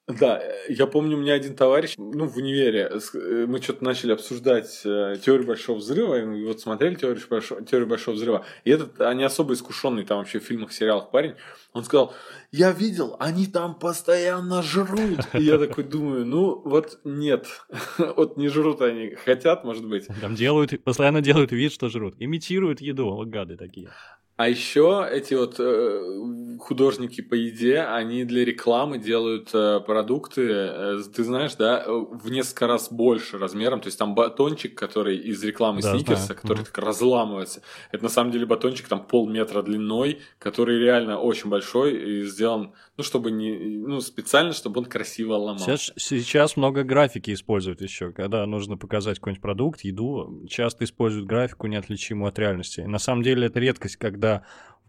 [0.06, 4.12] Да, э, я помню, у меня один товарищ, ну, в универе, э, мы что-то начали
[4.12, 9.00] обсуждать э, теорию Большого Взрыва, и вот смотрели теорию Большого, теорию Большого Взрыва, и этот,
[9.00, 11.36] а не особо искушенный там вообще в фильмах, сериалах парень,
[11.72, 12.12] он сказал,
[12.52, 15.20] я видел, они там постоянно жрут.
[15.32, 17.46] И я такой думаю, ну, вот нет,
[17.98, 20.06] вот не жрут они, хотят, может быть.
[20.20, 23.88] Там делают, постоянно делают вид, что жрут, имитируют еду, вот гады такие.
[24.36, 30.98] А еще эти вот э, художники по еде, они для рекламы делают э, продукты, э,
[31.14, 33.80] ты знаешь, да, в несколько раз больше размером.
[33.80, 36.40] То есть там батончик, который из рекламы Да, Сникерса, знаю.
[36.40, 36.64] который Мгм.
[36.66, 37.62] так разламывается.
[37.92, 43.04] Это на самом деле батончик там полметра длиной, который реально очень большой и сделан, ну,
[43.04, 43.52] чтобы не,
[43.86, 45.76] ну, специально, чтобы он красиво ломался.
[45.76, 51.68] Сейчас, сейчас много графики используют еще, когда нужно показать какой-нибудь продукт, еду, часто используют графику,
[51.68, 52.80] неотличимую от реальности.
[52.80, 54.23] На самом деле это редкость, когда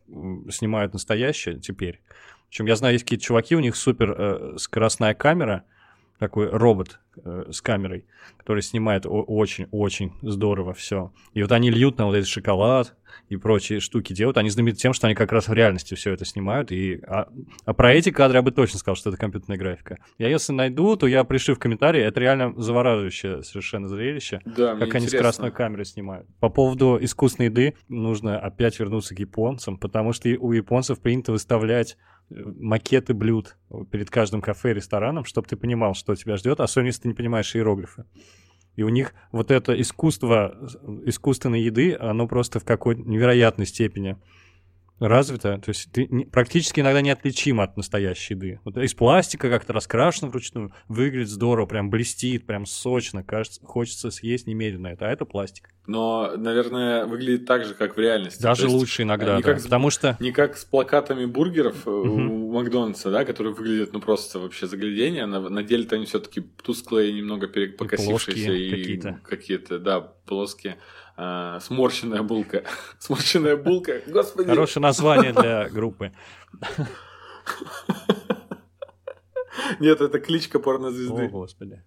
[0.08, 2.02] м, снимают настоящее теперь.
[2.50, 5.64] Причем я знаю, есть какие-то чуваки, у них супер э, скоростная камера,
[6.20, 8.06] такой робот э, с камерой,
[8.38, 11.12] который снимает очень-очень здорово все.
[11.34, 12.96] И вот они льют на вот этот шоколад
[13.30, 14.38] и прочие штуки делают.
[14.38, 16.72] Они знамениты тем, что они как раз в реальности все это снимают.
[16.72, 17.28] И, а,
[17.66, 19.98] а про эти кадры я бы точно сказал, что это компьютерная графика.
[20.18, 22.02] Я если найду, то я пришлю в комментарии.
[22.02, 24.42] Это реально завораживающее совершенно зрелище.
[24.46, 25.20] Да, Как они с интересно.
[25.20, 26.28] красной камерой снимают.
[26.40, 31.98] По поводу искусственной еды нужно опять вернуться к японцам, потому что у японцев принято выставлять
[32.30, 33.58] э, макеты блюд
[33.92, 37.14] перед каждым кафе и рестораном, чтобы ты понимал, что тебя ждет, особенно если ты не
[37.14, 38.06] понимаешь иероглифы.
[38.76, 44.18] И у них вот это искусство э, искусственной еды, оно просто в какой-то невероятной степени
[45.00, 45.60] развито.
[45.64, 48.60] То есть ты практически иногда неотличим от настоящей еды.
[48.64, 54.48] Вот из пластика как-то раскрашено вручную, выглядит здорово, прям блестит, прям сочно, кажется, хочется съесть
[54.48, 55.70] немедленно это, а это пластик.
[55.88, 58.42] Но, наверное, выглядит так же, как в реальности.
[58.42, 60.18] Даже есть лучше иногда, да, как потому что...
[60.20, 65.28] Не как с плакатами бургеров э, у Макдональдса, да, которые выглядят, ну, просто вообще заглядение.
[65.28, 69.20] На, на деле-то они все-таки тусклые, немного покосившиеся плоские и какие-то.
[69.24, 70.78] какие-то, да, плоские.
[71.18, 72.64] А, сморщенная булка.
[73.00, 74.02] Сморщенная булка.
[74.08, 74.50] Господи.
[74.50, 76.12] Хорошее название для группы.
[79.80, 81.28] Нет, это кличка О, порнозвезды.
[81.30, 81.84] господи.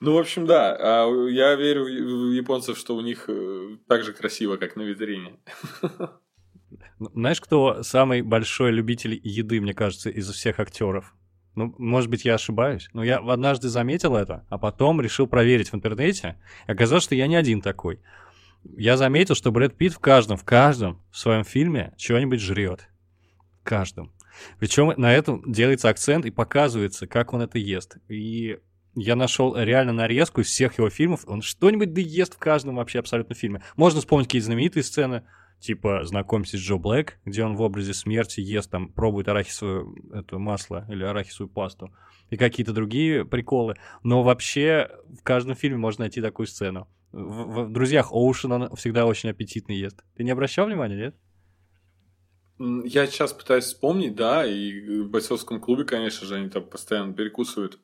[0.00, 0.76] Ну, в общем, да.
[0.78, 5.40] А я верю в японцев, что у них э, так же красиво, как на витрине.
[6.98, 11.14] Знаешь, кто самый большой любитель еды, мне кажется, из всех актеров?
[11.56, 15.74] Ну, может быть, я ошибаюсь, но я однажды заметил это, а потом решил проверить в
[15.74, 16.36] интернете.
[16.68, 17.98] И оказалось, что я не один такой.
[18.76, 22.88] Я заметил, что Брэд Питт в каждом, в каждом своем фильме что-нибудь жрет.
[23.62, 24.12] В каждом.
[24.58, 27.96] Причем на этом делается акцент и показывается, как он это ест.
[28.08, 28.58] И
[28.94, 31.22] я нашел реально нарезку из всех его фильмов.
[31.26, 33.62] Он что-нибудь да ест в каждом вообще абсолютно фильме.
[33.76, 35.22] Можно вспомнить какие-то знаменитые сцены,
[35.60, 40.38] типа «Знакомьтесь с Джо Блэк», где он в образе смерти ест, там, пробует арахисовое это,
[40.38, 41.92] масло или арахисовую пасту,
[42.30, 43.74] и какие-то другие приколы.
[44.02, 46.88] Но вообще в каждом фильме можно найти такую сцену.
[47.12, 50.04] В, в «Друзьях» Оушен он всегда очень аппетитно ест.
[50.16, 51.16] Ты не обращал внимания, нет?
[52.84, 57.78] Я сейчас пытаюсь вспомнить, да, и в бойцовском клубе, конечно же, они там постоянно перекусывают.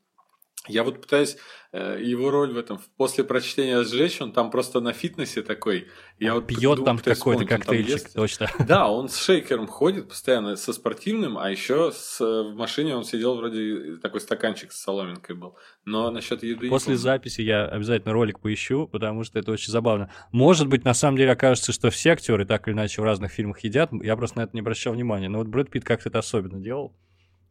[0.68, 1.36] Я вот пытаюсь
[1.72, 2.78] э, его роль в этом.
[2.96, 5.88] После прочтения «Сжечь» он там просто на фитнесе такой.
[6.20, 8.14] Я вот Пьет думаю, там какой-то он там коктейльчик, ест.
[8.14, 8.48] точно.
[8.68, 13.02] Да, он с шейкером ходит постоянно, со спортивным, а еще с, э, в машине он
[13.02, 15.56] сидел вроде такой стаканчик с соломинкой был.
[15.84, 16.68] Но насчет еды...
[16.68, 20.12] После записи я обязательно ролик поищу, потому что это очень забавно.
[20.30, 23.58] Может быть, на самом деле окажется, что все актеры так или иначе в разных фильмах
[23.64, 23.90] едят.
[24.00, 25.28] Я просто на это не обращал внимания.
[25.28, 26.94] Но вот Брэд Питт как-то это особенно делал.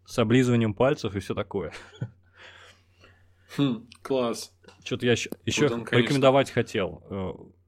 [0.05, 1.73] С облизыванием пальцев и все такое.
[3.57, 4.53] Хм, класс.
[4.83, 5.97] Что-то я еще, еще он, конечно.
[5.97, 7.03] рекомендовать хотел.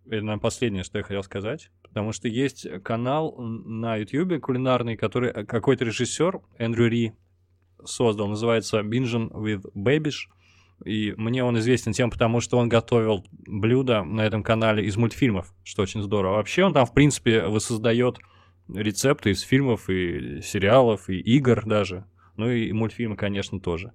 [0.05, 1.71] Это, наверное, последнее, что я хотел сказать.
[1.83, 7.13] Потому что есть канал на YouTube кулинарный, который э, какой-то режиссер, Эндрю Ри,
[7.85, 8.27] создал.
[8.27, 10.27] Называется Binging with Babish.
[10.85, 15.53] И мне он известен тем, потому что он готовил блюда на этом канале из мультфильмов,
[15.63, 16.37] что очень здорово.
[16.37, 18.17] Вообще он там, в принципе, воссоздает
[18.67, 22.05] рецепты из фильмов и сериалов, и игр даже.
[22.35, 23.93] Ну и мультфильмы, конечно, тоже.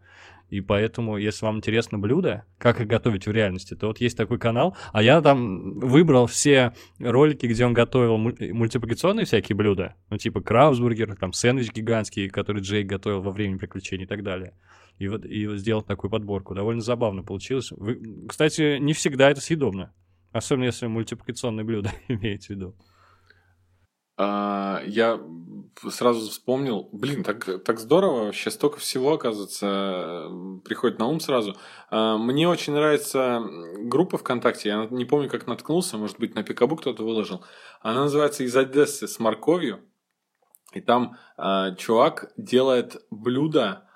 [0.50, 4.38] И поэтому, если вам интересно блюдо, как их готовить в реальности, то вот есть такой
[4.38, 4.74] канал.
[4.92, 9.94] А я там выбрал все ролики, где он готовил муль- мультипликационные всякие блюда.
[10.08, 14.54] Ну, типа краусбургер, там сэндвич гигантский, который Джейк готовил во время приключений и так далее.
[14.98, 16.54] И вот, и сделал такую подборку.
[16.54, 17.70] Довольно забавно получилось.
[17.72, 19.92] Вы- кстати, не всегда это съедобно.
[20.32, 22.74] Особенно если мультипликационные блюда имеете в виду.
[24.18, 25.20] А, я
[25.90, 30.28] сразу вспомнил, блин, так, так здорово вообще, столько всего, оказывается,
[30.64, 31.56] приходит на ум сразу.
[31.90, 33.40] А, Мне очень нравится
[33.78, 37.44] группа ВКонтакте, я не помню, как наткнулся, может быть, на Пикабу кто-то выложил.
[37.80, 39.80] Она называется «Из Одессы с морковью».
[40.74, 43.88] И там э, чувак делает блюдо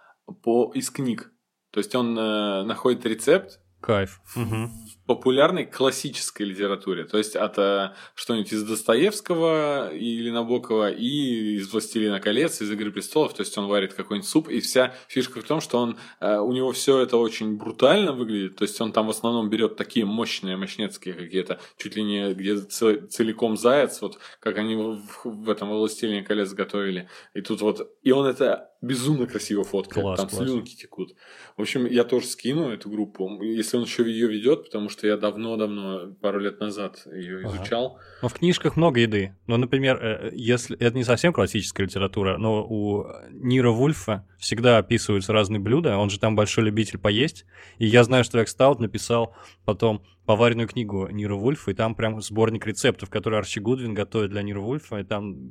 [0.42, 1.30] по, из книг.
[1.70, 4.20] То есть он э, находит рецепт Кайф.
[4.24, 7.04] В популярной классической литературе.
[7.04, 12.92] То есть от э, что-нибудь из Достоевского или Набокова и из «Властелина колец», из «Игры
[12.92, 13.34] престолов».
[13.34, 14.48] То есть он варит какой-нибудь суп.
[14.48, 18.56] И вся фишка в том, что он, э, у него все это очень брутально выглядит.
[18.56, 22.58] То есть он там в основном берет такие мощные, мощнецкие какие-то, чуть ли не где
[22.58, 27.08] цел- целиком заяц, вот как они в, в этом «Властелине колец» готовили.
[27.34, 30.04] И тут вот, и он это безумно красиво фоткает.
[30.04, 30.42] Класс, там класс.
[30.42, 31.14] слюнки текут.
[31.56, 35.16] В общем, я тоже скину эту группу, если он еще ее ведет, потому что я
[35.16, 37.48] давно-давно, пару лет назад ее Ага.
[37.56, 37.98] изучал.
[38.22, 39.34] Но в книжках много еды.
[39.48, 45.32] Ну, например, э, если это не совсем классическая литература, но у Ниро Вульфа всегда описываются
[45.32, 45.96] разные блюда.
[45.96, 47.44] Он же там большой любитель поесть.
[47.78, 49.34] И я знаю, что Рекс Стаут написал
[49.64, 54.42] потом поваренную книгу Ниро Вульфа, и там прям сборник рецептов, которые Арчи Гудвин готовит для
[54.42, 55.50] Ниро Вульфа, и там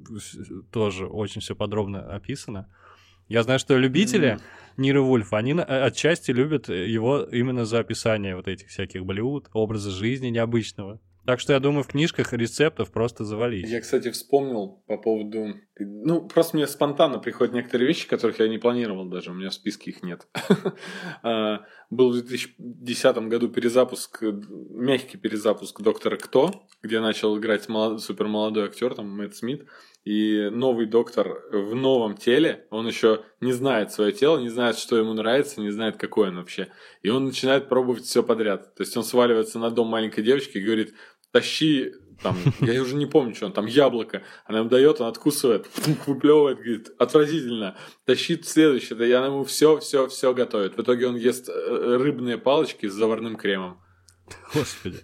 [0.72, 2.70] тоже очень все подробно описано.
[3.28, 4.42] Я знаю, что любители М.
[4.78, 9.92] Нира Вульфа, они э, отчасти любят его именно за описание вот этих всяких блюд, образа
[9.92, 11.00] жизни необычного.
[11.26, 13.70] Так что я думаю, в книжках рецептов просто завались.
[13.70, 15.54] Я, кстати, вспомнил по поводу...
[15.78, 19.54] Ну, просто мне спонтанно приходят некоторые вещи, которых я не планировал даже, у меня в
[19.54, 20.28] списке их нет.
[21.24, 24.32] А, Был в 2010 году перезапуск, э,
[24.72, 27.68] мягкий перезапуск «Доктора Кто», где начал играть
[28.00, 29.68] супер молодой актер, там, Мэтт Смит.
[30.04, 34.98] И новый доктор в новом теле, он еще не знает свое тело, не знает, что
[34.98, 36.70] ему нравится, не знает, какое он вообще.
[37.04, 38.74] И он начинает пробовать все подряд.
[38.74, 40.96] То есть он сваливается на дом маленькой девочки и говорит,
[41.32, 41.92] тащи
[42.22, 44.24] там, я уже не помню, что он там, яблоко.
[44.46, 45.68] Она ему дает, он откусывает,
[46.08, 47.78] выплевывает, говорит, отвратительно.
[48.06, 50.78] Тащит следующее, и она ему все, все, все готовит.
[50.78, 53.82] В итоге он ест э, рыбные палочки с заварным кремом.
[54.54, 55.00] Господи.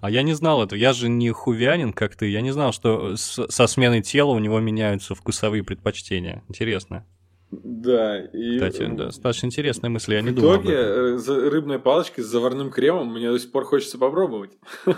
[0.00, 0.78] А я не знал этого.
[0.78, 2.26] Я же не хувянин, как ты.
[2.28, 6.44] Я не знал, что с- со сменой тела у него меняются вкусовые предпочтения.
[6.48, 7.04] Интересно.
[7.50, 10.14] Да, и Кстати, э, достаточно интересная мысль.
[10.14, 10.52] Я не в думал.
[10.54, 14.52] об итоге э, рыбные палочки с заварным кремом мне до сих пор хочется попробовать.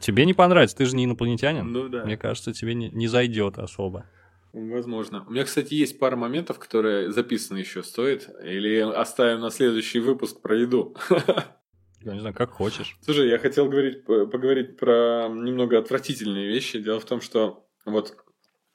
[0.00, 1.70] Тебе не понравится, ты же не инопланетянин.
[1.72, 2.04] Ну да.
[2.04, 4.04] Мне кажется, тебе не, не зайдет особо.
[4.52, 5.24] Возможно.
[5.26, 8.28] У меня, кстати, есть пара моментов, которые записаны еще стоит.
[8.44, 10.94] Или оставим на следующий выпуск про еду.
[12.04, 12.96] Я не знаю, как хочешь.
[13.00, 16.78] Слушай, я хотел говорить, поговорить про немного отвратительные вещи.
[16.78, 18.14] Дело в том, что вот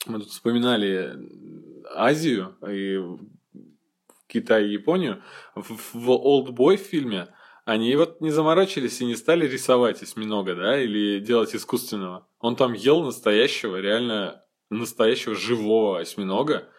[0.07, 1.15] мы тут вспоминали
[1.93, 2.99] Азию и
[4.27, 5.21] Китай и Японию.
[5.55, 7.27] В, в Old Boy фильме
[7.65, 12.27] они вот не заморачивались и не стали рисовать осьминога, да, или делать искусственного.
[12.39, 16.69] Он там ел настоящего, реально настоящего живого осьминога.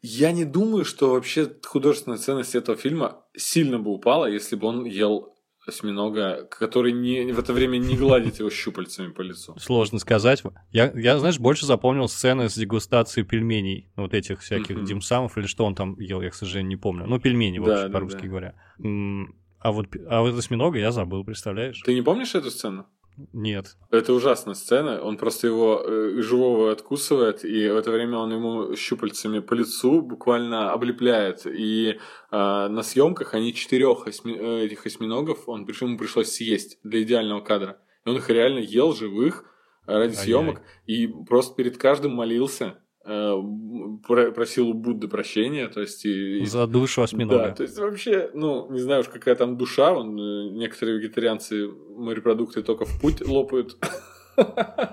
[0.00, 4.84] Я не думаю, что вообще художественная ценность этого фильма сильно бы упала, если бы он
[4.86, 5.32] ел
[5.66, 9.54] осьминога, который не, в это время не гладит его щупальцами по лицу.
[9.58, 10.42] Сложно сказать.
[10.70, 13.90] Я, я, знаешь, больше запомнил сцены с дегустацией пельменей.
[13.96, 14.84] Вот этих всяких Мгм.
[14.84, 17.06] димсамов или что он там ел, я, к сожалению, не помню.
[17.06, 18.28] Ну, пельмени, в Да, общем, да, по-русски да.
[18.28, 18.54] говоря.
[18.82, 21.80] М, А вот, а вот осьминога я забыл, представляешь?
[21.82, 22.86] Ты не помнишь эту сцену?
[23.32, 23.76] Нет.
[23.90, 25.00] Это ужасная сцена.
[25.02, 30.00] Он просто его э, живого откусывает, и в это время он ему щупальцами по лицу
[30.02, 31.46] буквально облепляет.
[31.46, 31.96] И э,
[32.30, 37.78] на съемках они четырех этих осьминогов, он причем ему пришлось съесть для идеального кадра.
[38.04, 39.44] И он их реально ел живых
[39.86, 40.24] э, ради Ай-яй.
[40.24, 46.66] съемок и просто перед каждым молился, э, просил у Будды прощения, то есть и, За
[46.66, 47.52] душу да, осьминога.
[47.52, 52.62] то есть вообще, ну, не знаю уж какая там душа, вон, э, некоторые вегетарианцы морепродукты
[52.62, 53.76] только в путь лопают.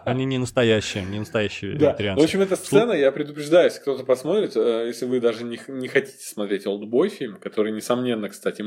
[0.06, 2.22] Они не настоящие, не настоящие Да, вегетарианцы.
[2.22, 5.88] в общем, эта сцена, я предупреждаю, если кто-то посмотрит, э, если вы даже не, не
[5.88, 8.62] хотите смотреть Олдбой фильм, который, несомненно, кстати,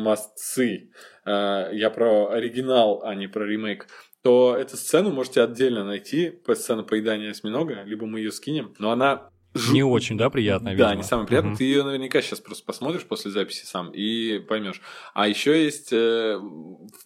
[1.26, 3.86] э, я про оригинал, а не про ремейк,
[4.22, 8.92] то эту сцену можете отдельно найти, по сцену поедания осьминога, либо мы ее скинем, но
[8.92, 9.30] она...
[9.54, 11.02] жу- Не очень, да, приятная, Да, видимо?
[11.02, 11.50] не самое приятное.
[11.50, 11.58] Мгм.
[11.58, 14.80] Ты ее наверняка сейчас просто посмотришь после записи сам и поймешь.
[15.14, 16.38] А еще есть э,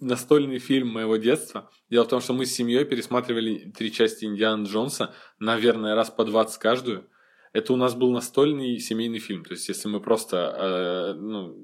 [0.01, 1.70] настольный фильм моего детства.
[1.90, 6.24] Дело в том, что мы с семьей пересматривали три части Индиана Джонса, наверное, раз по
[6.24, 7.09] 20 каждую.
[7.53, 9.44] Это у нас был настольный семейный фильм.
[9.44, 11.57] То есть, если мы просто, э, ну,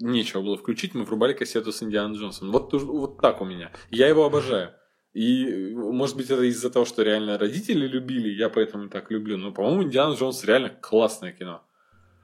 [0.00, 2.50] нечего было включить, мы врубали кассету с Индианом Джонсом.
[2.50, 3.72] Вот, вот так у меня.
[3.90, 4.72] Я его обожаю.
[5.18, 9.36] И, может быть, это из-за того, что реально родители любили, я поэтому так люблю.
[9.36, 11.62] Но, по-моему, Индиана Джонс реально классное кино.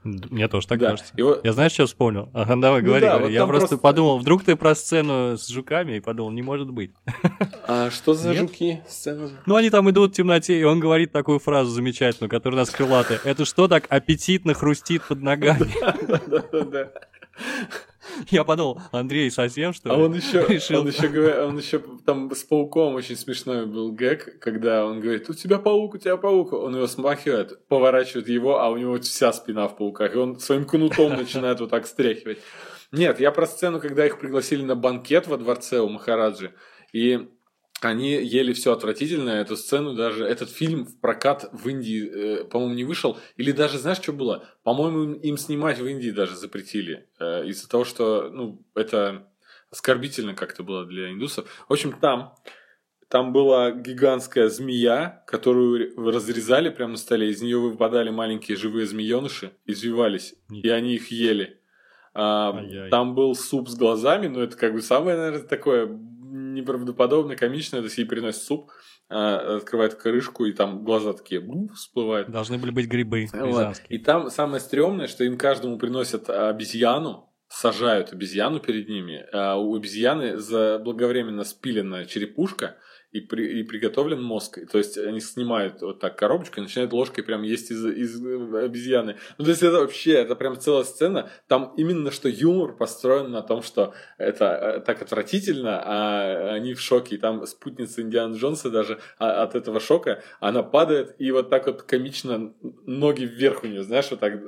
[0.05, 0.91] Мне тоже так Да.
[0.91, 1.13] кажется.
[1.17, 2.29] Его- Я знаешь, что вспомнил?
[2.35, 3.25] Ага, давай, Ну говори, да, говори.
[3.25, 6.71] вот Я просто просто- подумал, вдруг ты про сцену с жуками, и подумал, не может
[6.71, 6.93] быть.
[7.67, 8.39] А что за Нет?
[8.43, 8.83] жуки?
[8.87, 9.31] Сцена?
[9.47, 12.71] Ну, они там идут в темноте, и он говорит такую фразу замечательную, которая у нас
[12.71, 13.19] крылатая.
[13.25, 15.67] Это что так аппетитно хрустит под ногами?
[16.29, 16.93] Да-да-да.
[18.31, 20.81] Я подумал, Андрей совсем что А он еще, решил?
[20.81, 25.35] он еще, он еще там с пауком очень смешной был гэг, когда он говорит, у
[25.35, 26.53] тебя паук, у тебя паук.
[26.53, 30.15] Он его смахивает, поворачивает его, а у него вся спина в пауках.
[30.15, 32.39] И он своим кнутом начинает вот так стряхивать.
[32.93, 36.53] Нет, я про сцену, когда их пригласили на банкет во дворце у Махараджи.
[36.93, 37.29] И
[37.85, 39.43] они ели все отвратительное.
[39.43, 40.25] Эту сцену даже...
[40.25, 43.19] Этот фильм в прокат в Индии, э, по-моему, не вышел.
[43.37, 44.45] Или даже, знаешь, что было?
[44.63, 47.09] По-моему, им, им снимать в Индии даже запретили.
[47.19, 49.29] э, из-за того, что, ну, это
[49.71, 51.47] оскорбительно как-то было для индусов.
[51.69, 52.35] В общем, там...
[53.09, 57.29] Там была гигантская змея, которую разрезали прямо на столе.
[57.29, 61.61] Из нее выпадали маленькие живые змееныши, извивались, и они их ели.
[62.15, 62.57] А,
[62.91, 65.87] там был суп с глазами, но это как бы самое, наверное, такое
[66.55, 67.81] неправдоподобно комичное.
[67.81, 68.71] То есть ей приносят суп,
[69.09, 72.31] а, открывает крышку, и там глаза такие бу, всплывают.
[72.31, 73.83] Должны были быть грибы Вот.
[73.89, 79.77] И там самое стрёмное, что им каждому приносят обезьяну, сажают обезьяну перед ними, а у
[79.77, 82.77] обезьяны заблаговременно спилена черепушка
[83.15, 84.59] и, при- и приготовлен мозг.
[84.71, 89.17] То есть они снимают вот так коробочку и начинают ложкой прям есть из, из обезьяны.
[89.39, 91.31] Ну, то есть это вообще, это прям целая сцена.
[91.47, 96.81] Там именно что юмор построен на том, что это э, так отвратительно, а они в
[96.81, 97.15] шоке.
[97.15, 101.67] И там спутница Индиана Джонса даже а, от этого шока, она падает и вот так
[101.67, 102.53] вот комично
[102.85, 104.41] ноги вверх у нее, знаешь, вот так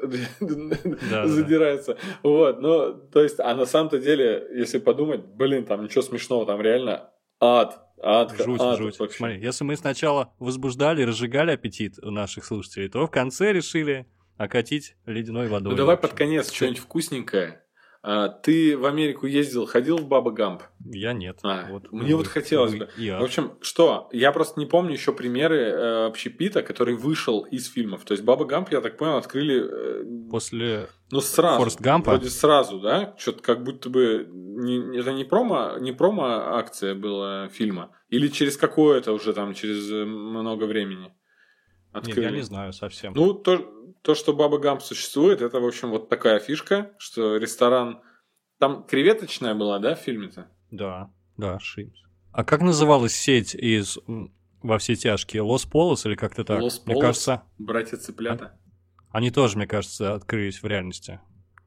[1.11, 1.27] да.
[1.29, 1.99] задирается.
[2.25, 6.61] Вот, ну, то есть, а на самом-то деле, если подумать, блин, там ничего смешного, там
[6.61, 7.86] реально ад.
[8.03, 8.99] Ад, Жуть, ад жуть.
[8.99, 9.17] вообще.
[9.19, 14.97] Смотри, если мы сначала возбуждали, разжигали аппетит у наших слушателей, то в конце решили окатить
[15.07, 15.71] ледяной водой.
[15.73, 17.63] Ну, давай под конец что-нибудь вкусненькое.
[18.03, 20.63] А, ты в Америку ездил, ходил в Баба Гамп?
[20.85, 21.39] Я нет.
[21.43, 22.89] А, Вот мне вот вы- хотелось вы бы.
[22.99, 23.19] я.
[23.19, 24.09] В общем, что?
[24.13, 28.05] Я просто не помню еще примеры э, общепита, который вышел из фильмов.
[28.05, 29.65] То есть Баба Гамп, я так понял, открыли
[30.05, 31.59] э, После ну сразу.
[31.59, 32.11] Форест Гампа?
[32.13, 33.17] Вроде сразу, да?
[33.19, 36.25] Что-то как будто бы не- это не промо, не промо
[36.57, 37.91] акция была фильма.
[38.09, 41.13] Или через какое-то уже там, через э, много времени Нет,
[41.93, 42.25] открыли.
[42.25, 43.13] я не знаю совсем.
[43.15, 43.59] Ну, то,
[44.03, 48.01] то, что Баба Гамп существует, это, в общем, вот такая фишка, что ресторан...
[48.59, 50.49] Там креветочная была, да, в фильме-то?
[50.71, 51.99] Да, да, Шимс.
[52.33, 53.99] А как называлась сеть из
[54.63, 55.43] во все тяжкие?
[55.43, 56.63] Лос Полос или как-то так?
[56.63, 57.03] Лос Мне Полос?
[57.07, 58.59] кажется, Братья-цыплята.
[59.11, 61.21] они тоже, мне кажется, открылись в реальности.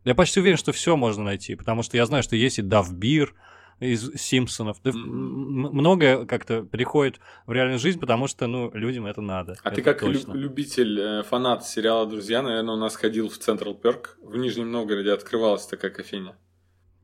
[0.06, 3.34] Я почти уверен, что все можно найти, потому что я знаю, что есть и Давбир
[3.80, 4.78] из Симпсонов.
[4.84, 9.56] Да, многое как-то приходит в реальную жизнь, потому что, ну, людям это надо.
[9.64, 10.34] А ты Это как лю- точно.
[10.34, 14.18] любитель, э, фанат сериала «Друзья», наверное, у нас ходил в Централ Перк.
[14.22, 16.36] В Нижнем Новгороде открывалась такая кофейня.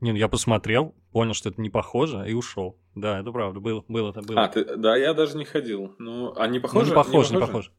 [0.02, 2.78] Не, ну я посмотрел, понял, что это не похоже, и ушел.
[2.94, 4.44] Да, это правда, было, было, это было.
[4.44, 5.94] А, ты, да, я даже не ходил.
[5.98, 6.90] Ну, а не Ну, похоже?
[6.90, 7.70] не похоже, не похоже.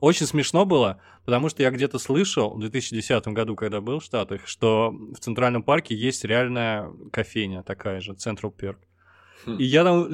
[0.00, 4.46] Очень смешно было, потому что я где-то слышал в 2010 году, когда был в Штатах,
[4.46, 8.78] что в Центральном парке есть реальная кофейня такая же, Central Perk.
[9.46, 9.56] Хм.
[9.56, 10.08] И я там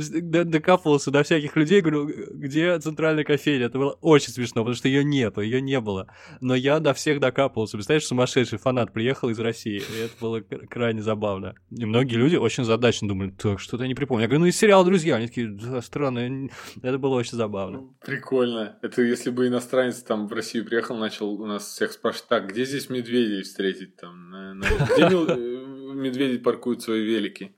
[0.50, 3.66] докапывался до всяких людей, говорю, где центральная кофейня?
[3.66, 6.08] Это было очень смешно, потому что ее нету, ее не было.
[6.40, 7.76] Но я до всех докапывался.
[7.76, 11.54] Представляешь, сумасшедший фанат приехал из России, и это было крайне забавно.
[11.70, 14.22] И многие люди очень задачно думали, так, что-то я не припомню.
[14.22, 15.16] Я говорю, ну из сериала «Друзья».
[15.16, 16.20] Они такие, да, странно.
[16.20, 16.50] я не-».
[16.82, 17.88] Это было очень забавно.
[18.04, 18.78] Прикольно.
[18.82, 22.64] Это если бы иностранец там в Россию приехал, начал у нас всех спрашивать, так, где
[22.64, 24.60] здесь медведей встретить там?
[24.60, 27.56] Где э, медведи паркуют свои велики?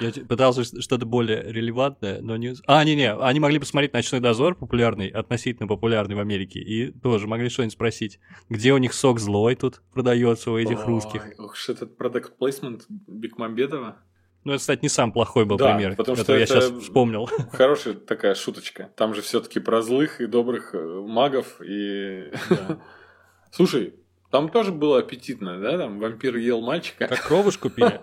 [0.00, 2.54] Я пытался что-то более релевантное, но не...
[2.66, 7.48] А, не-не, они могли посмотреть «Ночной дозор», популярный, относительно популярный в Америке, и тоже могли
[7.48, 8.18] что-нибудь спросить,
[8.48, 11.24] где у них сок злой тут продается у этих Ой, русских.
[11.38, 13.96] Ох этот продукт плейсмент Бекмамбетова.
[14.44, 17.28] Ну, это, кстати, не сам плохой был Да, пример, потому что я сейчас вспомнил.
[17.52, 18.90] Хорошая такая шуточка.
[18.96, 21.60] Там же все-таки про злых и добрых э, магов.
[21.60, 22.30] И...
[22.48, 22.78] Да.
[23.52, 23.94] Слушай,
[24.30, 25.78] там тоже было аппетитно, да?
[25.78, 27.08] Там вампир ел мальчика.
[27.08, 27.98] Как кровушку пили.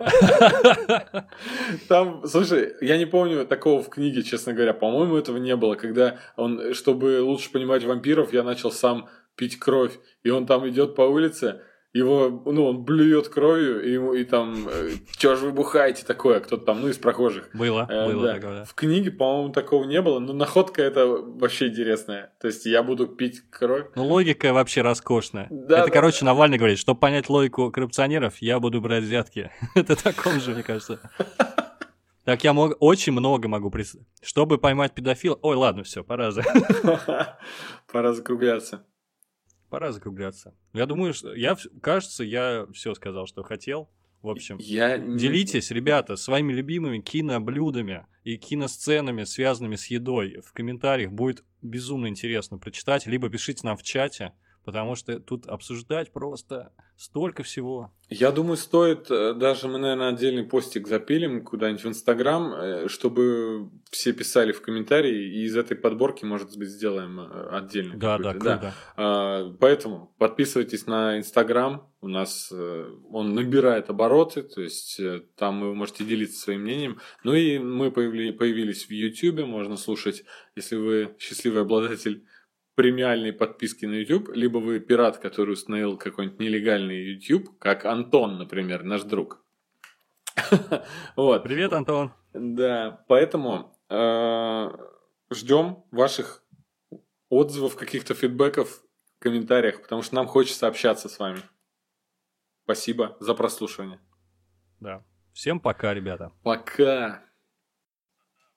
[1.87, 4.73] Там, слушай, я не помню такого в книге, честно говоря.
[4.73, 5.75] По-моему, этого не было.
[5.75, 9.99] Когда он, чтобы лучше понимать вампиров, я начал сам пить кровь.
[10.23, 11.61] И он там идет по улице,
[11.97, 16.41] его, ну, он блюет кровью, и, ему, и там, э, чё же вы бухаете такое,
[16.41, 17.49] кто-то там, ну, из прохожих.
[17.53, 18.33] Было, Э, было да.
[18.33, 18.65] такое, да.
[18.65, 22.33] В книге, по-моему, такого не было, но находка это вообще интересная.
[22.41, 23.85] То есть я буду пить кровь.
[23.95, 25.47] Ну, логика вообще роскошная.
[25.49, 29.51] Да, это, да, короче, Навальный говорит, чтобы понять логику коррупционеров, я буду брать взятки.
[29.75, 30.99] это таком же, мне кажется.
[32.25, 34.07] Так я мог, очень много могу представить.
[34.21, 35.37] Чтобы поймать педофила...
[35.43, 36.43] Ой, ладно, все, пора, за-
[37.91, 38.83] Пора закругляться.
[39.75, 40.53] Пора закругляться.
[40.73, 41.35] Я думаю, что...
[41.35, 43.89] Я, кажется, я все сказал, что хотел.
[44.21, 50.39] В общем, Я делитесь, ребята, своими любимыми киноблюдами и киносценами, связанными с едой.
[50.39, 53.05] В комментариях будет безумно интересно прочитать.
[53.05, 54.31] Либо пишите нам в чате
[54.65, 57.91] потому что тут обсуждать просто столько всего.
[58.09, 63.69] Я думаю, стоит, э, даже мы, наверное, отдельный постик запилим куда-нибудь в Инстаграм, э, чтобы
[63.91, 67.97] все писали в комментарии, и из этой подборки, может быть, сделаем э, отдельно.
[67.97, 68.73] Да, да, круто.
[68.95, 72.53] А, Поэтому подписывайтесь на Инстаграм, у нас
[73.09, 75.01] он набирает обороты, то есть
[75.35, 76.99] там вы можете делиться своим мнением.
[77.23, 80.23] Ну и мы появились в Ютубе, можно слушать,
[80.55, 82.23] если вы счастливый обладатель
[82.75, 88.83] премиальной подписки на YouTube, либо вы пират, который установил какой-нибудь нелегальный YouTube, как Антон, например,
[88.83, 89.43] наш друг.
[91.15, 91.43] Вот.
[91.43, 92.11] Привет, Антон.
[92.33, 93.73] Да, поэтому
[95.31, 96.43] ждем ваших
[97.29, 98.81] отзывов, каких-то фидбэков
[99.17, 101.39] в комментариях, потому что нам хочется общаться с вами.
[102.63, 103.99] Спасибо за прослушивание.
[104.79, 105.03] Да.
[105.33, 106.31] Всем пока, ребята.
[106.43, 107.24] Пока.